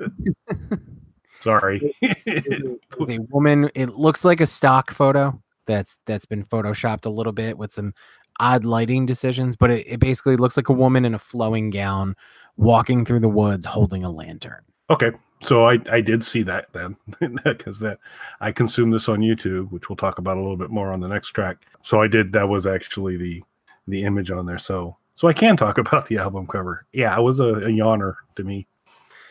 sorry. 1.41 1.95
a 2.03 3.19
woman. 3.31 3.71
It 3.75 3.91
looks 3.91 4.25
like 4.25 4.41
a 4.41 4.47
stock 4.47 4.95
photo 4.95 5.39
that's 5.67 5.95
that's 6.07 6.27
been 6.27 6.45
photoshopped 6.45 7.05
a 7.05 7.11
little 7.11 7.33
bit 7.33 7.57
with 7.57 7.73
some 7.73 7.93
odd 8.41 8.65
lighting 8.65 9.07
decisions, 9.07 9.55
but 9.55 9.71
it, 9.71 9.87
it 9.87 10.01
basically 10.01 10.37
looks 10.37 10.57
like 10.57 10.69
a 10.69 10.73
woman 10.73 11.05
in 11.05 11.15
a 11.15 11.19
flowing 11.19 11.71
gown 11.71 12.15
walking 12.59 13.07
through 13.07 13.21
the 13.21 13.29
woods 13.29 13.65
holding 13.65 14.05
a 14.05 14.11
lantern. 14.11 14.63
Okay, 14.91 15.13
so 15.43 15.67
I 15.67 15.79
I 15.91 16.01
did 16.03 16.23
see 16.23 16.43
that 16.43 16.67
then 16.75 16.97
because 17.45 17.79
that 17.79 17.99
I 18.41 18.53
consumed 18.53 18.93
this 18.93 19.09
on 19.09 19.21
YouTube, 19.21 19.71
which 19.71 19.89
we'll 19.89 19.97
talk 19.97 20.19
about 20.19 20.37
a 20.37 20.41
little 20.41 20.57
bit 20.57 20.71
more 20.71 20.93
on 20.93 21.01
the 21.01 21.09
next 21.09 21.31
track. 21.31 21.59
So 21.85 22.03
I 22.03 22.09
did 22.09 22.33
that 22.33 22.49
was 22.49 22.67
actually 22.67 23.17
the 23.17 23.43
the 23.87 24.03
image 24.03 24.31
on 24.31 24.45
there. 24.45 24.59
So 24.59 24.97
so 25.15 25.29
I 25.29 25.33
can 25.33 25.57
talk 25.57 25.79
about 25.85 26.07
the 26.09 26.19
album 26.19 26.47
cover. 26.47 26.85
Yeah, 26.93 27.17
it 27.17 27.23
was 27.23 27.41
a, 27.41 27.45
a 27.45 27.69
yawner 27.69 28.15
to 28.37 28.45
me. 28.45 28.67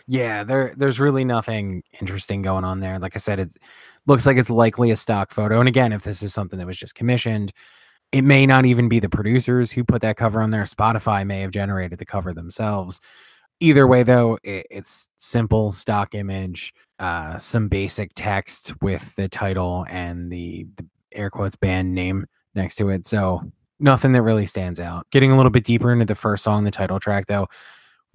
Yeah, 0.08 0.44
there 0.44 0.74
there's 0.78 1.00
really 1.00 1.26
nothing 1.26 1.84
interesting 2.00 2.42
going 2.42 2.63
on 2.63 2.80
there. 2.80 2.98
Like 2.98 3.16
I 3.16 3.20
said, 3.20 3.40
it 3.40 3.50
looks 4.06 4.26
like 4.26 4.38
it's 4.38 4.50
likely 4.50 4.92
a 4.92 4.98
stock 4.98 5.34
photo. 5.34 5.60
And 5.60 5.68
again, 5.68 5.92
if 5.92 6.04
this 6.04 6.24
is 6.24 6.34
something 6.34 6.58
that 6.58 6.68
was 6.68 6.78
just 6.78 6.96
commissioned, 6.96 7.52
it 8.12 8.24
may 8.24 8.46
not 8.46 8.65
even 8.65 8.88
be 8.88 9.00
the 9.00 9.10
producers 9.10 9.72
who 9.72 9.84
put 9.84 10.02
that 10.02 10.17
cover 10.17 10.41
on 10.41 10.52
there. 10.52 10.65
Spotify 10.65 11.26
may 11.26 11.41
have 11.41 11.52
generated 11.52 12.00
the 12.00 12.06
cover 12.06 12.34
themselves. 12.34 13.00
Either 13.60 13.88
way, 13.88 14.04
though, 14.04 14.38
it, 14.43 14.65
it's 14.70 15.08
simple 15.20 15.72
stock 15.72 16.15
image, 16.15 16.74
uh, 17.00 17.38
some 17.39 17.67
basic 17.67 18.12
text 18.15 18.72
with 18.82 19.02
the 19.17 19.28
title 19.28 19.86
and 19.89 20.32
the, 20.32 20.65
the 20.78 20.86
air 21.12 21.30
quotes 21.30 21.56
band 21.56 21.93
name 21.93 22.26
next 22.56 22.76
to 22.76 22.89
it. 22.89 23.08
So 23.08 23.41
nothing 23.80 24.13
that 24.13 24.22
really 24.22 24.46
stands 24.46 24.80
out. 24.80 25.08
Getting 25.12 25.32
a 25.32 25.38
little 25.38 25.52
bit 25.52 25.65
deeper 25.65 25.91
into 25.91 26.06
the 26.06 26.15
first 26.15 26.43
song, 26.43 26.63
the 26.63 26.72
title 26.72 27.00
track, 27.00 27.26
though, 27.28 27.48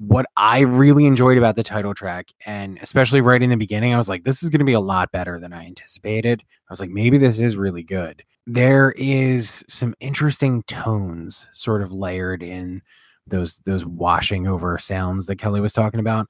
what 0.06 0.26
I 0.36 0.60
really 0.60 1.06
enjoyed 1.06 1.38
about 1.38 1.56
the 1.56 1.62
title 1.62 1.94
track, 1.94 2.26
and 2.46 2.78
especially 2.82 3.20
right 3.20 3.42
in 3.42 3.50
the 3.50 3.56
beginning, 3.56 3.94
I 3.94 3.98
was 3.98 4.08
like, 4.08 4.24
this 4.24 4.42
is 4.42 4.50
going 4.50 4.60
to 4.60 4.64
be 4.64 4.72
a 4.72 4.80
lot 4.80 5.12
better 5.12 5.38
than 5.38 5.52
I 5.52 5.66
anticipated. 5.66 6.42
I 6.68 6.72
was 6.72 6.80
like, 6.80 6.90
maybe 6.90 7.18
this 7.18 7.38
is 7.38 7.56
really 7.56 7.82
good 7.82 8.22
there 8.46 8.92
is 8.92 9.62
some 9.68 9.94
interesting 10.00 10.62
tones 10.64 11.46
sort 11.52 11.82
of 11.82 11.92
layered 11.92 12.42
in 12.42 12.82
those 13.26 13.58
those 13.64 13.84
washing 13.84 14.48
over 14.48 14.78
sounds 14.78 15.26
that 15.26 15.38
Kelly 15.38 15.60
was 15.60 15.72
talking 15.72 16.00
about. 16.00 16.26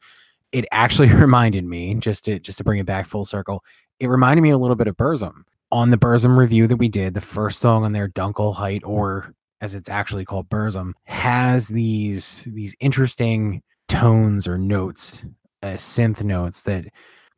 It 0.53 0.67
actually 0.73 1.09
reminded 1.13 1.65
me, 1.65 1.95
just 1.95 2.25
to 2.27 2.39
just 2.39 2.59
to 2.59 2.65
bring 2.65 2.81
it 2.81 2.87
back 2.87 3.09
full 3.09 3.25
circle, 3.25 3.63
it 4.01 4.09
reminded 4.09 4.43
me 4.43 4.51
a 4.51 4.59
little 4.59 4.77
bit 4.77 4.89
of 4.89 4.97
Burzum. 4.97 5.45
On 5.71 5.91
the 5.91 5.97
Burzum 5.97 6.37
review 6.37 6.69
that 6.69 6.77
we 6.77 6.89
did, 6.89 7.15
the 7.15 7.23
first 7.23 7.61
song 7.61 7.85
on 7.85 7.93
their 7.93 8.09
Dunkelheit, 8.09 8.83
or 8.85 9.33
as 9.63 9.75
it's 9.77 9.89
actually 9.89 10.25
called 10.25 10.51
Burzum, 10.51 10.93
has 11.05 11.67
these 11.69 12.43
these 12.47 12.75
interesting 12.81 13.63
tones 13.89 14.47
or 14.47 14.59
notes, 14.59 15.25
uh, 15.63 15.77
synth 15.77 16.23
notes 16.23 16.61
that 16.63 16.85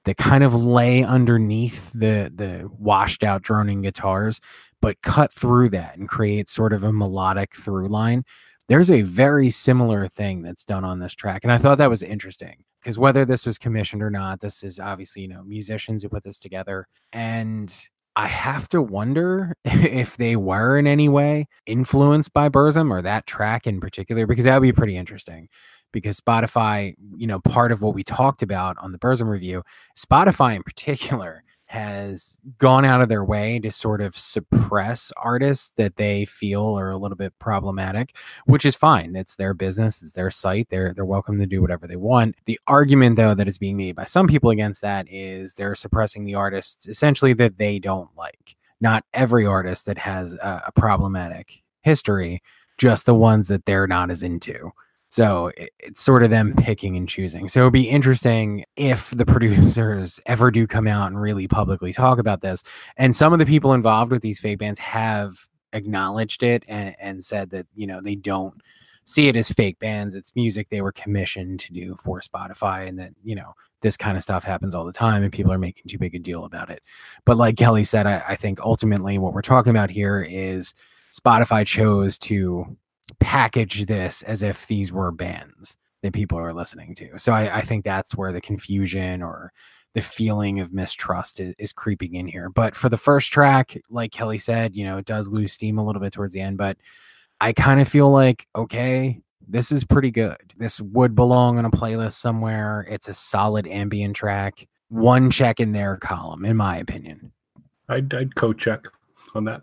that 0.06 0.16
kind 0.16 0.42
of 0.42 0.54
lay 0.54 1.04
underneath 1.04 1.78
the 1.94 2.32
the 2.34 2.68
washed 2.78 3.22
out 3.22 3.42
droning 3.42 3.82
guitars 3.82 4.40
but 4.80 5.00
cut 5.02 5.32
through 5.32 5.70
that 5.70 5.96
and 5.96 6.08
create 6.08 6.50
sort 6.50 6.72
of 6.72 6.82
a 6.82 6.92
melodic 6.92 7.50
through 7.64 7.88
line. 7.88 8.22
There's 8.68 8.90
a 8.90 9.02
very 9.02 9.50
similar 9.50 10.08
thing 10.08 10.42
that's 10.42 10.64
done 10.64 10.84
on 10.84 10.98
this 10.98 11.14
track 11.14 11.44
and 11.44 11.52
i 11.52 11.58
thought 11.58 11.76
that 11.76 11.90
was 11.90 12.02
interesting 12.02 12.56
because 12.80 12.98
whether 12.98 13.26
this 13.26 13.44
was 13.44 13.58
commissioned 13.58 14.02
or 14.02 14.10
not 14.10 14.40
this 14.40 14.62
is 14.62 14.78
obviously 14.78 15.22
you 15.22 15.28
know 15.28 15.42
musicians 15.44 16.02
who 16.02 16.08
put 16.08 16.24
this 16.24 16.38
together 16.38 16.86
and 17.12 17.70
i 18.16 18.26
have 18.26 18.68
to 18.68 18.80
wonder 18.80 19.54
if 19.64 20.16
they 20.18 20.36
were 20.36 20.78
in 20.78 20.86
any 20.86 21.08
way 21.08 21.46
influenced 21.66 22.32
by 22.32 22.48
burzum 22.48 22.90
or 22.90 23.02
that 23.02 23.26
track 23.26 23.66
in 23.66 23.80
particular 23.80 24.26
because 24.26 24.44
that 24.44 24.54
would 24.54 24.66
be 24.66 24.72
pretty 24.72 24.96
interesting 24.96 25.48
because 25.94 26.20
Spotify, 26.20 26.92
you 27.16 27.28
know, 27.28 27.38
part 27.38 27.72
of 27.72 27.80
what 27.80 27.94
we 27.94 28.02
talked 28.02 28.42
about 28.42 28.76
on 28.78 28.90
the 28.90 28.98
Burzum 28.98 29.28
review, 29.28 29.62
Spotify 29.96 30.56
in 30.56 30.62
particular 30.64 31.44
has 31.74 32.36
gone 32.58 32.84
out 32.84 33.00
of 33.00 33.08
their 33.08 33.24
way 33.24 33.58
to 33.58 33.72
sort 33.72 34.00
of 34.00 34.16
suppress 34.16 35.10
artists 35.16 35.70
that 35.76 35.92
they 35.96 36.24
feel 36.38 36.78
are 36.78 36.92
a 36.92 36.96
little 36.96 37.16
bit 37.16 37.32
problematic, 37.40 38.14
which 38.46 38.64
is 38.64 38.76
fine. 38.76 39.16
It's 39.16 39.34
their 39.34 39.54
business, 39.54 39.98
it's 40.00 40.12
their 40.12 40.30
site. 40.30 40.68
They're 40.70 40.92
they're 40.94 41.04
welcome 41.04 41.36
to 41.40 41.46
do 41.46 41.60
whatever 41.60 41.88
they 41.88 41.96
want. 41.96 42.36
The 42.46 42.60
argument 42.68 43.16
though 43.16 43.34
that 43.34 43.48
is 43.48 43.58
being 43.58 43.76
made 43.76 43.96
by 43.96 44.04
some 44.04 44.28
people 44.28 44.50
against 44.50 44.82
that 44.82 45.06
is 45.10 45.52
they're 45.56 45.74
suppressing 45.74 46.24
the 46.24 46.36
artists 46.36 46.86
essentially 46.86 47.34
that 47.34 47.58
they 47.58 47.80
don't 47.80 48.10
like. 48.16 48.54
Not 48.80 49.04
every 49.12 49.44
artist 49.44 49.84
that 49.86 49.98
has 49.98 50.32
a, 50.34 50.62
a 50.68 50.72
problematic 50.72 51.48
history, 51.82 52.40
just 52.78 53.04
the 53.04 53.14
ones 53.14 53.48
that 53.48 53.66
they're 53.66 53.88
not 53.88 54.12
as 54.12 54.22
into. 54.22 54.70
So 55.14 55.52
it's 55.54 56.04
sort 56.04 56.24
of 56.24 56.30
them 56.30 56.54
picking 56.58 56.96
and 56.96 57.08
choosing. 57.08 57.48
So 57.48 57.60
it'd 57.60 57.72
be 57.72 57.88
interesting 57.88 58.64
if 58.76 58.98
the 59.12 59.24
producers 59.24 60.18
ever 60.26 60.50
do 60.50 60.66
come 60.66 60.88
out 60.88 61.06
and 61.06 61.20
really 61.20 61.46
publicly 61.46 61.92
talk 61.92 62.18
about 62.18 62.42
this. 62.42 62.64
And 62.96 63.14
some 63.14 63.32
of 63.32 63.38
the 63.38 63.46
people 63.46 63.74
involved 63.74 64.10
with 64.10 64.22
these 64.22 64.40
fake 64.40 64.58
bands 64.58 64.80
have 64.80 65.34
acknowledged 65.72 66.42
it 66.42 66.64
and, 66.66 66.96
and 66.98 67.24
said 67.24 67.48
that, 67.50 67.64
you 67.76 67.86
know, 67.86 68.00
they 68.02 68.16
don't 68.16 68.54
see 69.04 69.28
it 69.28 69.36
as 69.36 69.48
fake 69.50 69.78
bands. 69.78 70.16
It's 70.16 70.32
music 70.34 70.66
they 70.68 70.80
were 70.80 70.90
commissioned 70.90 71.60
to 71.60 71.72
do 71.72 71.96
for 72.04 72.20
Spotify 72.20 72.88
and 72.88 72.98
that, 72.98 73.12
you 73.22 73.36
know, 73.36 73.52
this 73.82 73.96
kind 73.96 74.16
of 74.16 74.24
stuff 74.24 74.42
happens 74.42 74.74
all 74.74 74.84
the 74.84 74.92
time 74.92 75.22
and 75.22 75.32
people 75.32 75.52
are 75.52 75.58
making 75.58 75.84
too 75.88 75.98
big 75.98 76.16
a 76.16 76.18
deal 76.18 76.44
about 76.44 76.70
it. 76.70 76.82
But 77.24 77.36
like 77.36 77.56
Kelly 77.56 77.84
said, 77.84 78.08
I, 78.08 78.20
I 78.30 78.36
think 78.36 78.58
ultimately 78.58 79.18
what 79.18 79.32
we're 79.32 79.42
talking 79.42 79.70
about 79.70 79.90
here 79.90 80.22
is 80.22 80.74
Spotify 81.16 81.64
chose 81.64 82.18
to 82.18 82.76
package 83.20 83.86
this 83.86 84.22
as 84.26 84.42
if 84.42 84.56
these 84.68 84.92
were 84.92 85.10
bands 85.10 85.76
that 86.02 86.12
people 86.12 86.38
are 86.38 86.54
listening 86.54 86.94
to. 86.96 87.18
So 87.18 87.32
I, 87.32 87.58
I 87.58 87.66
think 87.66 87.84
that's 87.84 88.16
where 88.16 88.32
the 88.32 88.40
confusion 88.40 89.22
or 89.22 89.52
the 89.94 90.02
feeling 90.02 90.60
of 90.60 90.72
mistrust 90.72 91.40
is, 91.40 91.54
is, 91.58 91.72
creeping 91.72 92.16
in 92.16 92.26
here. 92.26 92.50
But 92.50 92.74
for 92.74 92.88
the 92.88 92.96
first 92.96 93.32
track, 93.32 93.76
like 93.88 94.10
Kelly 94.10 94.38
said, 94.38 94.74
you 94.74 94.84
know, 94.84 94.98
it 94.98 95.06
does 95.06 95.28
lose 95.28 95.52
steam 95.52 95.78
a 95.78 95.86
little 95.86 96.02
bit 96.02 96.12
towards 96.12 96.34
the 96.34 96.40
end, 96.40 96.58
but 96.58 96.76
I 97.40 97.52
kind 97.52 97.80
of 97.80 97.88
feel 97.88 98.10
like, 98.10 98.46
okay, 98.56 99.20
this 99.48 99.70
is 99.70 99.84
pretty 99.84 100.10
good. 100.10 100.52
This 100.56 100.80
would 100.80 101.14
belong 101.14 101.58
on 101.58 101.64
a 101.64 101.70
playlist 101.70 102.14
somewhere. 102.14 102.86
It's 102.90 103.08
a 103.08 103.14
solid 103.14 103.66
ambient 103.66 104.16
track. 104.16 104.66
One 104.88 105.30
check 105.30 105.60
in 105.60 105.72
their 105.72 105.96
column, 105.96 106.44
in 106.44 106.56
my 106.56 106.78
opinion. 106.78 107.32
I'd, 107.88 108.12
I'd 108.14 108.34
co 108.34 108.52
check 108.52 108.84
on 109.34 109.44
that. 109.44 109.62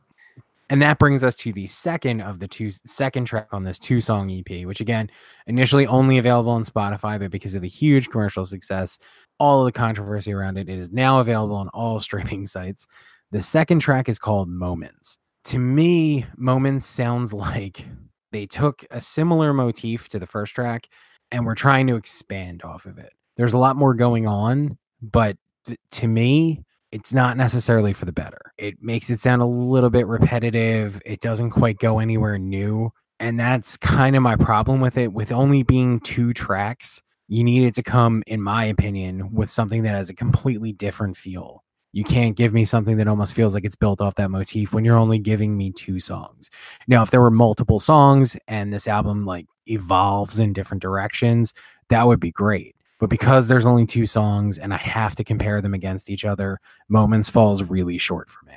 And 0.71 0.81
that 0.81 0.99
brings 0.99 1.21
us 1.21 1.35
to 1.35 1.51
the 1.51 1.67
second 1.67 2.21
of 2.21 2.39
the 2.39 2.47
two 2.47 2.71
second 2.87 3.25
track 3.25 3.49
on 3.51 3.65
this 3.65 3.77
two 3.77 3.99
song 3.99 4.31
EP, 4.31 4.65
which 4.65 4.79
again, 4.79 5.11
initially 5.47 5.85
only 5.85 6.17
available 6.17 6.53
on 6.53 6.63
Spotify, 6.63 7.19
but 7.19 7.29
because 7.29 7.53
of 7.55 7.61
the 7.61 7.67
huge 7.67 8.07
commercial 8.07 8.45
success, 8.45 8.97
all 9.37 9.59
of 9.59 9.65
the 9.65 9.77
controversy 9.77 10.31
around 10.31 10.57
it, 10.57 10.69
it 10.69 10.79
is 10.79 10.87
now 10.89 11.19
available 11.19 11.57
on 11.57 11.67
all 11.73 11.99
streaming 11.99 12.47
sites. 12.47 12.87
The 13.31 13.43
second 13.43 13.81
track 13.81 14.07
is 14.07 14.17
called 14.17 14.47
Moments. 14.47 15.17
To 15.47 15.59
me, 15.59 16.25
Moments 16.37 16.87
sounds 16.87 17.33
like 17.33 17.83
they 18.31 18.45
took 18.45 18.81
a 18.91 19.01
similar 19.01 19.53
motif 19.53 20.07
to 20.07 20.19
the 20.19 20.27
first 20.27 20.55
track 20.55 20.87
and 21.33 21.45
were 21.45 21.53
trying 21.53 21.85
to 21.87 21.97
expand 21.97 22.61
off 22.63 22.85
of 22.85 22.97
it. 22.97 23.11
There's 23.35 23.53
a 23.53 23.57
lot 23.57 23.75
more 23.75 23.93
going 23.93 24.25
on, 24.25 24.77
but 25.01 25.35
th- 25.65 25.79
to 25.91 26.07
me, 26.07 26.63
it's 26.91 27.13
not 27.13 27.37
necessarily 27.37 27.93
for 27.93 28.05
the 28.05 28.11
better. 28.11 28.53
It 28.57 28.81
makes 28.81 29.09
it 29.09 29.21
sound 29.21 29.41
a 29.41 29.45
little 29.45 29.89
bit 29.89 30.07
repetitive. 30.07 31.01
It 31.05 31.21
doesn't 31.21 31.51
quite 31.51 31.79
go 31.79 31.99
anywhere 31.99 32.37
new. 32.37 32.91
And 33.19 33.39
that's 33.39 33.77
kind 33.77 34.15
of 34.15 34.23
my 34.23 34.35
problem 34.35 34.81
with 34.81 34.97
it. 34.97 35.11
With 35.11 35.31
only 35.31 35.63
being 35.63 35.99
two 36.01 36.33
tracks, 36.33 37.01
you 37.27 37.43
need 37.43 37.65
it 37.65 37.75
to 37.75 37.83
come, 37.83 38.23
in 38.27 38.41
my 38.41 38.65
opinion, 38.65 39.33
with 39.33 39.49
something 39.49 39.83
that 39.83 39.95
has 39.95 40.09
a 40.09 40.13
completely 40.13 40.73
different 40.73 41.15
feel. 41.15 41.63
You 41.93 42.03
can't 42.03 42.35
give 42.35 42.53
me 42.53 42.65
something 42.65 42.97
that 42.97 43.07
almost 43.07 43.35
feels 43.35 43.53
like 43.53 43.65
it's 43.65 43.75
built 43.75 44.01
off 44.01 44.15
that 44.15 44.31
motif 44.31 44.73
when 44.73 44.83
you're 44.83 44.97
only 44.97 45.19
giving 45.19 45.55
me 45.55 45.71
two 45.71 45.99
songs. 45.99 46.49
Now, 46.87 47.03
if 47.03 47.11
there 47.11 47.21
were 47.21 47.31
multiple 47.31 47.79
songs 47.79 48.35
and 48.47 48.73
this 48.73 48.87
album 48.87 49.25
like 49.25 49.45
evolves 49.67 50.39
in 50.39 50.53
different 50.53 50.81
directions, 50.81 51.53
that 51.89 52.05
would 52.05 52.19
be 52.19 52.31
great. 52.31 52.75
But 53.01 53.09
because 53.09 53.47
there's 53.47 53.65
only 53.65 53.87
two 53.87 54.05
songs 54.05 54.59
and 54.59 54.71
I 54.71 54.77
have 54.77 55.15
to 55.15 55.23
compare 55.23 55.59
them 55.59 55.73
against 55.73 56.09
each 56.09 56.23
other, 56.23 56.61
Moments 56.87 57.31
falls 57.31 57.63
really 57.63 57.97
short 57.97 58.29
for 58.29 58.45
me. 58.45 58.53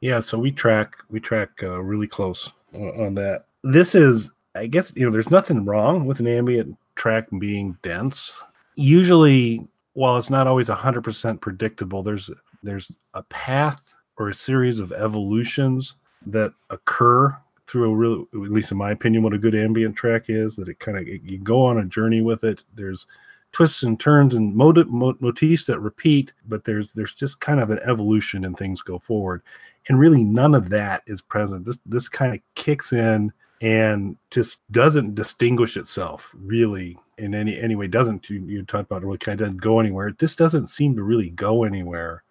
Yeah, 0.00 0.20
so 0.20 0.38
we 0.38 0.50
track 0.50 0.94
we 1.10 1.20
track 1.20 1.50
uh, 1.62 1.80
really 1.82 2.08
close 2.08 2.50
on 2.74 3.14
that. 3.16 3.44
This 3.62 3.94
is, 3.94 4.30
I 4.54 4.66
guess, 4.66 4.90
you 4.96 5.04
know, 5.04 5.12
there's 5.12 5.30
nothing 5.30 5.66
wrong 5.66 6.06
with 6.06 6.18
an 6.18 6.26
ambient 6.26 6.76
track 6.96 7.26
being 7.38 7.76
dense. 7.82 8.32
Usually, 8.74 9.68
while 9.92 10.16
it's 10.16 10.30
not 10.30 10.46
always 10.46 10.68
100% 10.68 11.40
predictable, 11.42 12.02
there's 12.02 12.30
there's 12.62 12.90
a 13.12 13.22
path 13.24 13.80
or 14.16 14.30
a 14.30 14.34
series 14.34 14.78
of 14.78 14.92
evolutions 14.92 15.94
that 16.26 16.54
occur 16.70 17.36
through 17.68 17.90
a 17.90 17.94
real, 17.94 18.26
at 18.32 18.50
least 18.50 18.72
in 18.72 18.78
my 18.78 18.92
opinion, 18.92 19.22
what 19.22 19.34
a 19.34 19.38
good 19.38 19.54
ambient 19.54 19.94
track 19.94 20.24
is. 20.28 20.56
That 20.56 20.68
it 20.68 20.78
kind 20.78 20.96
of 20.96 21.06
you 21.06 21.38
go 21.38 21.62
on 21.66 21.78
a 21.78 21.84
journey 21.84 22.22
with 22.22 22.44
it. 22.44 22.62
There's 22.74 23.04
twists 23.52 23.82
and 23.82 24.00
turns 24.00 24.34
and 24.34 24.54
motive, 24.54 24.88
motifs 24.88 25.66
that 25.66 25.80
repeat, 25.80 26.32
but 26.48 26.64
there's 26.64 26.90
there's 26.94 27.14
just 27.14 27.40
kind 27.40 27.60
of 27.60 27.70
an 27.70 27.80
evolution 27.84 28.44
and 28.44 28.56
things 28.56 28.82
go 28.82 28.98
forward. 29.06 29.42
And 29.88 29.98
really, 29.98 30.22
none 30.22 30.54
of 30.54 30.68
that 30.70 31.02
is 31.06 31.20
present. 31.20 31.66
This 31.66 31.78
this 31.86 32.08
kind 32.08 32.34
of 32.34 32.40
kicks 32.54 32.92
in 32.92 33.32
and 33.60 34.16
just 34.30 34.58
doesn't 34.72 35.14
distinguish 35.14 35.76
itself 35.76 36.22
really 36.34 36.98
in 37.18 37.34
any 37.34 37.60
any 37.60 37.74
way. 37.74 37.86
Doesn't 37.86 38.28
you, 38.28 38.44
you 38.44 38.64
about 38.72 39.02
it 39.02 39.06
really 39.06 39.18
kind 39.18 39.40
of 39.40 39.46
doesn't 39.46 39.62
go 39.62 39.80
anywhere. 39.80 40.12
This 40.18 40.34
doesn't 40.34 40.68
seem 40.68 40.96
to 40.96 41.02
really 41.02 41.30
go 41.30 41.64
anywhere 41.64 42.22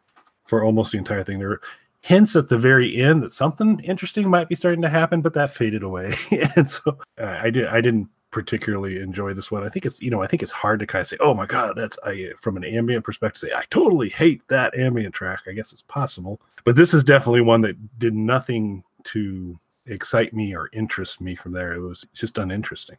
for 0.48 0.64
almost 0.64 0.92
the 0.92 0.98
entire 0.98 1.24
thing. 1.24 1.40
There 1.40 1.60
hints 2.02 2.36
at 2.36 2.50
the 2.50 2.58
very 2.58 3.02
end 3.02 3.24
that 3.24 3.32
something 3.32 3.80
interesting 3.82 4.28
might 4.28 4.50
be 4.50 4.56
starting 4.56 4.82
to 4.82 4.90
happen, 4.90 5.22
but 5.22 5.36
that 5.36 5.56
faded 5.56 5.84
away. 5.84 6.16
and 6.56 6.70
so 6.70 6.98
uh, 7.20 7.38
I 7.42 7.50
did 7.50 7.68
I 7.68 7.80
didn't 7.82 8.10
particularly 8.32 9.00
enjoy 9.00 9.34
this 9.34 9.52
one. 9.52 9.64
I 9.64 9.70
think 9.70 9.86
it's 9.86 10.02
you 10.02 10.10
know 10.10 10.22
I 10.22 10.28
think 10.28 10.42
it's 10.42 10.52
hard 10.52 10.80
to 10.80 10.88
kind 10.88 11.02
of 11.02 11.08
say, 11.08 11.18
oh 11.20 11.34
my 11.34 11.46
god, 11.46 11.74
that's 11.76 11.98
I 12.04 12.30
from 12.42 12.58
an 12.58 12.64
ambient 12.64 13.06
perspective 13.06 13.42
say 13.42 13.56
I 13.56 13.64
totally 13.70 14.10
hate 14.10 14.42
that 14.50 14.78
ambient 14.78 15.14
track. 15.14 15.42
I 15.48 15.52
guess 15.52 15.72
it's 15.72 15.84
possible, 15.88 16.40
but 16.66 16.76
this 16.76 16.94
is 16.94 17.04
definitely 17.04 17.42
one 17.42 17.62
that 17.62 18.00
did 18.00 18.14
nothing 18.14 18.84
to 19.14 19.60
excite 19.86 20.34
me 20.34 20.56
or 20.56 20.70
interest 20.74 21.22
me 21.22 21.36
from 21.36 21.52
there. 21.52 21.74
It 21.74 21.82
was 21.82 22.06
just 22.14 22.38
uninteresting. 22.38 22.98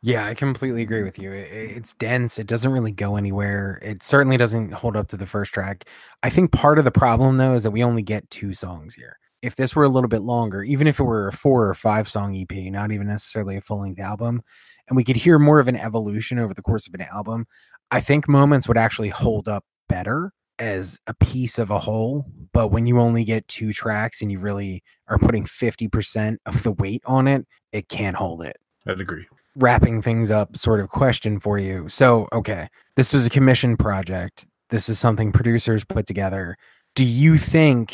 Yeah, 0.00 0.26
I 0.26 0.34
completely 0.34 0.82
agree 0.82 1.02
with 1.02 1.18
you. 1.18 1.32
It, 1.32 1.48
it's 1.52 1.92
dense. 1.98 2.38
It 2.38 2.46
doesn't 2.46 2.70
really 2.70 2.92
go 2.92 3.16
anywhere. 3.16 3.80
It 3.82 4.04
certainly 4.04 4.36
doesn't 4.36 4.72
hold 4.72 4.96
up 4.96 5.08
to 5.08 5.16
the 5.16 5.26
first 5.26 5.52
track. 5.52 5.86
I 6.22 6.30
think 6.30 6.52
part 6.52 6.78
of 6.78 6.84
the 6.84 6.90
problem 6.92 7.36
though 7.36 7.54
is 7.54 7.64
that 7.64 7.72
we 7.72 7.82
only 7.82 8.02
get 8.02 8.30
two 8.30 8.54
songs 8.54 8.94
here 8.94 9.18
if 9.42 9.54
this 9.56 9.74
were 9.74 9.84
a 9.84 9.88
little 9.88 10.08
bit 10.08 10.22
longer, 10.22 10.62
even 10.62 10.86
if 10.86 10.98
it 10.98 11.04
were 11.04 11.28
a 11.28 11.36
four 11.36 11.68
or 11.68 11.74
five 11.74 12.08
song 12.08 12.36
EP, 12.36 12.56
not 12.72 12.90
even 12.92 13.06
necessarily 13.06 13.56
a 13.56 13.60
full 13.60 13.80
length 13.80 14.00
album, 14.00 14.42
and 14.88 14.96
we 14.96 15.04
could 15.04 15.16
hear 15.16 15.38
more 15.38 15.60
of 15.60 15.68
an 15.68 15.76
evolution 15.76 16.38
over 16.38 16.54
the 16.54 16.62
course 16.62 16.86
of 16.86 16.94
an 16.94 17.02
album, 17.02 17.46
I 17.90 18.00
think 18.00 18.28
moments 18.28 18.68
would 18.68 18.78
actually 18.78 19.10
hold 19.10 19.48
up 19.48 19.64
better 19.88 20.32
as 20.58 20.98
a 21.06 21.14
piece 21.14 21.58
of 21.58 21.70
a 21.70 21.78
whole. 21.78 22.26
But 22.52 22.68
when 22.68 22.86
you 22.86 22.98
only 22.98 23.24
get 23.24 23.46
two 23.48 23.72
tracks 23.72 24.22
and 24.22 24.32
you 24.32 24.40
really 24.40 24.82
are 25.08 25.18
putting 25.18 25.46
50% 25.46 26.36
of 26.46 26.62
the 26.62 26.72
weight 26.72 27.02
on 27.06 27.28
it, 27.28 27.46
it 27.72 27.88
can't 27.88 28.16
hold 28.16 28.42
it. 28.42 28.56
I'd 28.86 29.00
agree. 29.00 29.26
Wrapping 29.56 30.02
things 30.02 30.30
up, 30.30 30.56
sort 30.56 30.80
of 30.80 30.88
question 30.88 31.40
for 31.40 31.58
you. 31.58 31.88
So, 31.88 32.28
okay, 32.32 32.68
this 32.96 33.12
was 33.12 33.26
a 33.26 33.30
commission 33.30 33.76
project. 33.76 34.46
This 34.70 34.88
is 34.88 34.98
something 34.98 35.32
producers 35.32 35.84
put 35.88 36.06
together. 36.06 36.56
Do 36.94 37.04
you 37.04 37.38
think 37.38 37.92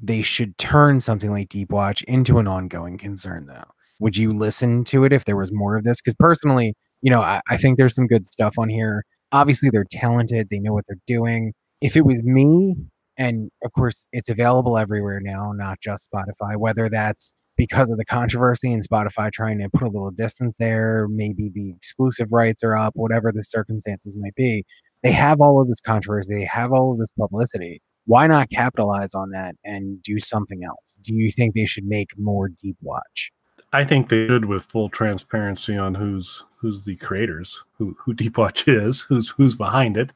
they 0.00 0.22
should 0.22 0.56
turn 0.58 1.00
something 1.00 1.30
like 1.30 1.48
Deep 1.48 1.70
Watch 1.70 2.02
into 2.04 2.38
an 2.38 2.48
ongoing 2.48 2.98
concern, 2.98 3.46
though. 3.46 3.64
Would 4.00 4.16
you 4.16 4.32
listen 4.32 4.84
to 4.86 5.04
it 5.04 5.12
if 5.12 5.24
there 5.24 5.36
was 5.36 5.52
more 5.52 5.76
of 5.76 5.84
this? 5.84 5.98
Because 6.02 6.16
personally, 6.18 6.74
you 7.02 7.10
know, 7.10 7.22
I, 7.22 7.40
I 7.48 7.56
think 7.58 7.78
there's 7.78 7.94
some 7.94 8.06
good 8.06 8.30
stuff 8.32 8.54
on 8.58 8.68
here. 8.68 9.04
Obviously, 9.32 9.70
they're 9.70 9.86
talented, 9.90 10.48
they 10.50 10.58
know 10.58 10.72
what 10.72 10.84
they're 10.88 10.96
doing. 11.06 11.52
If 11.80 11.96
it 11.96 12.04
was 12.04 12.22
me, 12.22 12.76
and 13.16 13.50
of 13.64 13.72
course, 13.72 13.94
it's 14.12 14.28
available 14.28 14.76
everywhere 14.78 15.20
now, 15.20 15.52
not 15.52 15.78
just 15.80 16.08
Spotify, 16.12 16.56
whether 16.56 16.88
that's 16.88 17.32
because 17.56 17.88
of 17.88 17.98
the 17.98 18.04
controversy 18.04 18.72
and 18.72 18.86
Spotify 18.88 19.30
trying 19.32 19.58
to 19.60 19.68
put 19.68 19.82
a 19.82 19.90
little 19.90 20.10
distance 20.10 20.54
there, 20.58 21.06
maybe 21.08 21.50
the 21.54 21.70
exclusive 21.70 22.28
rights 22.32 22.64
are 22.64 22.76
up, 22.76 22.92
whatever 22.96 23.30
the 23.32 23.44
circumstances 23.44 24.16
might 24.18 24.34
be. 24.34 24.64
They 25.04 25.12
have 25.12 25.40
all 25.40 25.60
of 25.60 25.68
this 25.68 25.80
controversy, 25.80 26.34
they 26.34 26.44
have 26.46 26.72
all 26.72 26.92
of 26.92 26.98
this 26.98 27.12
publicity 27.18 27.80
why 28.06 28.26
not 28.26 28.50
capitalize 28.50 29.14
on 29.14 29.30
that 29.30 29.56
and 29.64 30.02
do 30.02 30.18
something 30.18 30.62
else? 30.64 30.98
Do 31.02 31.14
you 31.14 31.32
think 31.32 31.54
they 31.54 31.66
should 31.66 31.84
make 31.84 32.08
more 32.18 32.48
Deep 32.48 32.76
Watch? 32.82 33.32
I 33.72 33.84
think 33.84 34.08
they 34.08 34.26
should 34.28 34.44
with 34.44 34.62
full 34.70 34.88
transparency 34.88 35.76
on 35.76 35.94
who's 35.94 36.42
who's 36.56 36.84
the 36.84 36.96
creators, 36.96 37.58
who 37.76 37.96
who 37.98 38.14
Deep 38.14 38.38
Watch 38.38 38.64
is, 38.66 39.04
who's 39.08 39.32
who's 39.36 39.54
behind 39.54 39.96
it. 39.96 40.12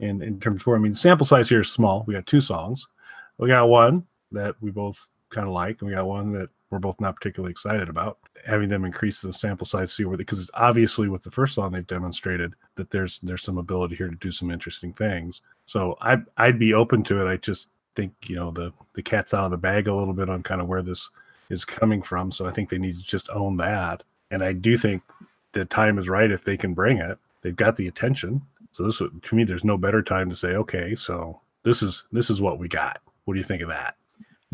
And 0.00 0.22
in 0.22 0.40
terms 0.40 0.62
of, 0.66 0.74
I 0.74 0.78
mean, 0.78 0.94
sample 0.94 1.26
size 1.26 1.48
here 1.48 1.62
is 1.62 1.72
small. 1.72 2.04
We 2.06 2.14
got 2.14 2.26
two 2.26 2.40
songs. 2.40 2.86
We 3.38 3.48
got 3.48 3.68
one 3.68 4.04
that 4.32 4.54
we 4.60 4.70
both 4.70 4.96
kind 5.30 5.46
of 5.46 5.52
like, 5.52 5.80
and 5.80 5.88
we 5.88 5.94
got 5.94 6.06
one 6.06 6.32
that 6.32 6.48
we're 6.74 6.80
both 6.80 7.00
not 7.00 7.14
particularly 7.14 7.52
excited 7.52 7.88
about. 7.88 8.18
Having 8.44 8.68
them 8.68 8.84
increase 8.84 9.20
the 9.20 9.32
sample 9.32 9.66
size, 9.66 9.92
see 9.92 10.04
where 10.04 10.16
because 10.16 10.40
it's 10.40 10.50
obviously 10.54 11.08
with 11.08 11.22
the 11.22 11.30
first 11.30 11.54
song 11.54 11.72
they've 11.72 11.86
demonstrated 11.86 12.52
that 12.74 12.90
there's 12.90 13.20
there's 13.22 13.44
some 13.44 13.58
ability 13.58 13.94
here 13.94 14.08
to 14.08 14.16
do 14.16 14.32
some 14.32 14.50
interesting 14.50 14.92
things. 14.92 15.40
So 15.66 15.96
I 16.00 16.12
I'd, 16.12 16.24
I'd 16.36 16.58
be 16.58 16.74
open 16.74 17.04
to 17.04 17.24
it. 17.24 17.30
I 17.30 17.36
just 17.36 17.68
think 17.94 18.12
you 18.26 18.34
know 18.34 18.50
the 18.50 18.72
the 18.94 19.02
cat's 19.02 19.32
out 19.32 19.44
of 19.44 19.50
the 19.52 19.56
bag 19.56 19.86
a 19.86 19.94
little 19.94 20.12
bit 20.12 20.28
on 20.28 20.42
kind 20.42 20.60
of 20.60 20.66
where 20.66 20.82
this 20.82 21.08
is 21.48 21.64
coming 21.64 22.02
from. 22.02 22.32
So 22.32 22.46
I 22.46 22.52
think 22.52 22.68
they 22.68 22.78
need 22.78 22.96
to 22.96 23.04
just 23.04 23.28
own 23.30 23.56
that. 23.58 24.02
And 24.30 24.42
I 24.42 24.52
do 24.52 24.76
think 24.76 25.02
the 25.52 25.64
time 25.64 25.98
is 25.98 26.08
right 26.08 26.30
if 26.30 26.44
they 26.44 26.56
can 26.56 26.74
bring 26.74 26.98
it. 26.98 27.18
They've 27.42 27.54
got 27.54 27.76
the 27.76 27.86
attention. 27.86 28.42
So 28.72 28.84
this 28.84 28.98
to 28.98 29.34
me, 29.34 29.44
there's 29.44 29.64
no 29.64 29.76
better 29.76 30.02
time 30.02 30.28
to 30.28 30.36
say, 30.36 30.48
okay, 30.48 30.96
so 30.96 31.40
this 31.64 31.82
is 31.82 32.04
this 32.10 32.30
is 32.30 32.40
what 32.40 32.58
we 32.58 32.68
got. 32.68 33.00
What 33.24 33.34
do 33.34 33.40
you 33.40 33.46
think 33.46 33.62
of 33.62 33.68
that? 33.68 33.94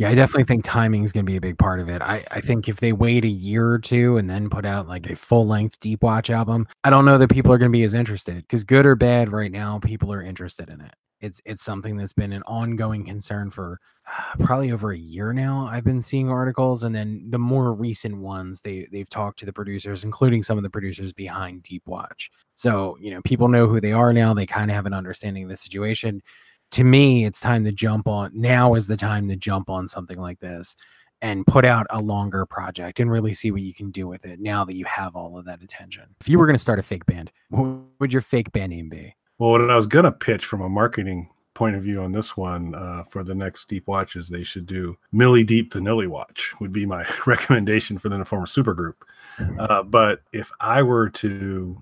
Yeah, 0.01 0.09
I 0.09 0.15
definitely 0.15 0.45
think 0.45 0.65
timing 0.65 1.05
is 1.05 1.13
going 1.13 1.27
to 1.27 1.31
be 1.31 1.37
a 1.37 1.43
big 1.43 1.59
part 1.59 1.79
of 1.79 1.91
it. 1.91 2.01
I, 2.01 2.25
I 2.31 2.41
think 2.41 2.69
if 2.69 2.81
they 2.81 2.95
wait 2.95 3.23
a 3.27 3.29
year 3.29 3.71
or 3.71 3.79
two 3.79 4.17
and 4.17 4.31
then 4.31 4.49
put 4.49 4.65
out 4.65 4.89
like 4.89 5.05
a 5.11 5.15
full 5.15 5.47
length 5.47 5.77
Deep 5.83 6.03
Watch 6.03 6.31
album, 6.31 6.67
I 6.85 6.89
don't 6.89 7.05
know 7.05 7.19
that 7.19 7.29
people 7.29 7.53
are 7.53 7.59
going 7.59 7.71
to 7.71 7.77
be 7.77 7.85
as 7.85 7.93
interested 7.93 8.37
because 8.37 8.65
good 8.65 8.87
or 8.87 8.95
bad, 8.95 9.31
right 9.31 9.53
now 9.53 9.79
people 9.79 10.11
are 10.11 10.23
interested 10.23 10.71
in 10.71 10.81
it. 10.81 10.95
It's 11.21 11.39
it's 11.45 11.67
something 11.67 11.99
that's 11.99 12.15
been 12.15 12.33
an 12.33 12.43
ongoing 12.45 13.05
concern 13.05 13.51
for 13.51 13.79
uh, 14.07 14.37
probably 14.47 14.73
over 14.73 14.93
a 14.93 14.99
year 14.99 15.35
now. 15.35 15.69
I've 15.71 15.85
been 15.85 16.01
seeing 16.01 16.31
articles, 16.31 16.83
and 16.85 16.95
then 16.95 17.27
the 17.29 17.39
more 17.39 17.75
recent 17.75 18.17
ones, 18.17 18.59
they 18.65 18.89
they've 18.91 19.11
talked 19.11 19.39
to 19.41 19.45
the 19.45 19.53
producers, 19.53 20.03
including 20.03 20.43
some 20.43 20.57
of 20.57 20.65
the 20.65 20.71
producers 20.71 21.13
behind 21.13 21.63
Deep 21.65 21.83
Watch. 21.85 22.31
So 22.55 22.97
you 23.03 23.11
know, 23.11 23.21
people 23.27 23.49
know 23.49 23.67
who 23.67 23.83
they 23.83 23.93
are 23.93 24.15
now. 24.15 24.33
They 24.33 24.47
kind 24.47 24.71
of 24.71 24.75
have 24.75 24.87
an 24.87 24.95
understanding 24.95 25.43
of 25.43 25.51
the 25.51 25.59
situation 25.59 26.23
to 26.73 26.85
me, 26.85 27.27
it's 27.27 27.41
time 27.41 27.65
to 27.65 27.73
jump 27.73 28.07
on. 28.07 28.31
Now 28.35 28.75
is 28.75 28.87
the 28.87 28.97
time 28.97 29.29
to 29.29 29.37
jump 29.37 29.69
on 29.69 29.89
something 29.89 30.19
like 30.19 30.39
this 30.41 30.77
and 31.23 31.47
put 31.47 31.65
out 31.65 31.87
a 31.91 32.01
longer 32.01 32.47
project 32.47 33.01
and 33.01 33.11
really 33.11 33.35
see 33.35 33.51
what 33.51 33.61
you 33.61 33.75
can 33.75 33.91
do 33.91 34.07
with 34.07 34.25
it 34.25 34.41
now 34.41 34.65
that 34.65 34.75
you 34.75 34.85
have 34.87 35.17
all 35.17 35.39
of 35.39 35.45
that 35.45 35.63
attention. 35.63 36.05
If 36.21 36.29
you 36.29 36.39
were 36.39 36.47
going 36.47 36.57
to 36.57 36.63
start 36.63 36.79
a 36.79 36.83
fake 36.83 37.05
band, 37.07 37.31
what 37.51 37.81
would 37.99 38.13
your 38.13 38.23
fake 38.23 38.51
band 38.53 38.71
name 38.71 38.89
be? 38.89 39.15
Well, 39.39 39.51
what 39.51 39.71
I 39.71 39.77
was 39.77 39.87
going 39.87 40.05
to 40.05 40.13
pitch 40.13 40.45
from 40.45 40.63
a 40.63 40.69
marketing 40.69 41.29
point 41.55 41.77
of 41.77 41.83
view 41.83 42.01
on 42.01 42.13
this 42.13 42.33
one 42.37 42.75
uh, 42.75 43.05
for 43.11 43.23
the 43.23 43.35
next 43.35 43.69
deep 43.69 43.87
watches, 43.87 44.29
they 44.29 44.45
should 44.45 44.67
do 44.67 44.97
Milli 45.13 45.47
Deep 45.47 45.73
Vanilli 45.73 46.09
Watch 46.09 46.53
would 46.61 46.73
be 46.73 46.87
my 46.87 47.05
recommendation 47.27 47.99
for 47.99 48.09
them 48.09 48.21
to 48.21 48.25
form 48.25 48.45
a 48.45 48.47
supergroup. 48.47 48.95
Mm-hmm. 49.39 49.61
Uh, 49.61 49.83
but 49.83 50.23
if 50.33 50.49
I 50.61 50.83
were 50.83 51.11
to 51.11 51.77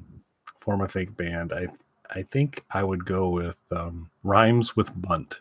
form 0.61 0.81
a 0.81 0.89
fake 0.89 1.17
band, 1.17 1.53
I 1.53 1.67
I 2.11 2.23
think 2.23 2.65
I 2.71 2.83
would 2.83 3.05
go 3.05 3.29
with 3.29 3.57
um, 3.71 4.11
Rhymes 4.23 4.75
with 4.77 4.89
Bunt. 5.01 5.37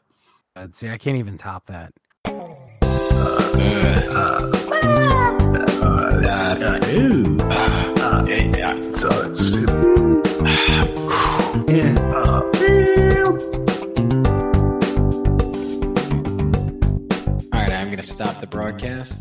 Uh, 0.56 0.68
see, 0.76 0.90
I 0.90 0.98
can't 0.98 1.18
even 1.18 1.38
top 1.38 1.66
that. 1.68 1.94
All 2.26 2.34
right, 17.54 17.72
I'm 17.72 17.88
going 17.88 17.98
to 17.98 18.04
stop 18.04 18.42
the 18.42 18.48
broadcast. 18.50 19.14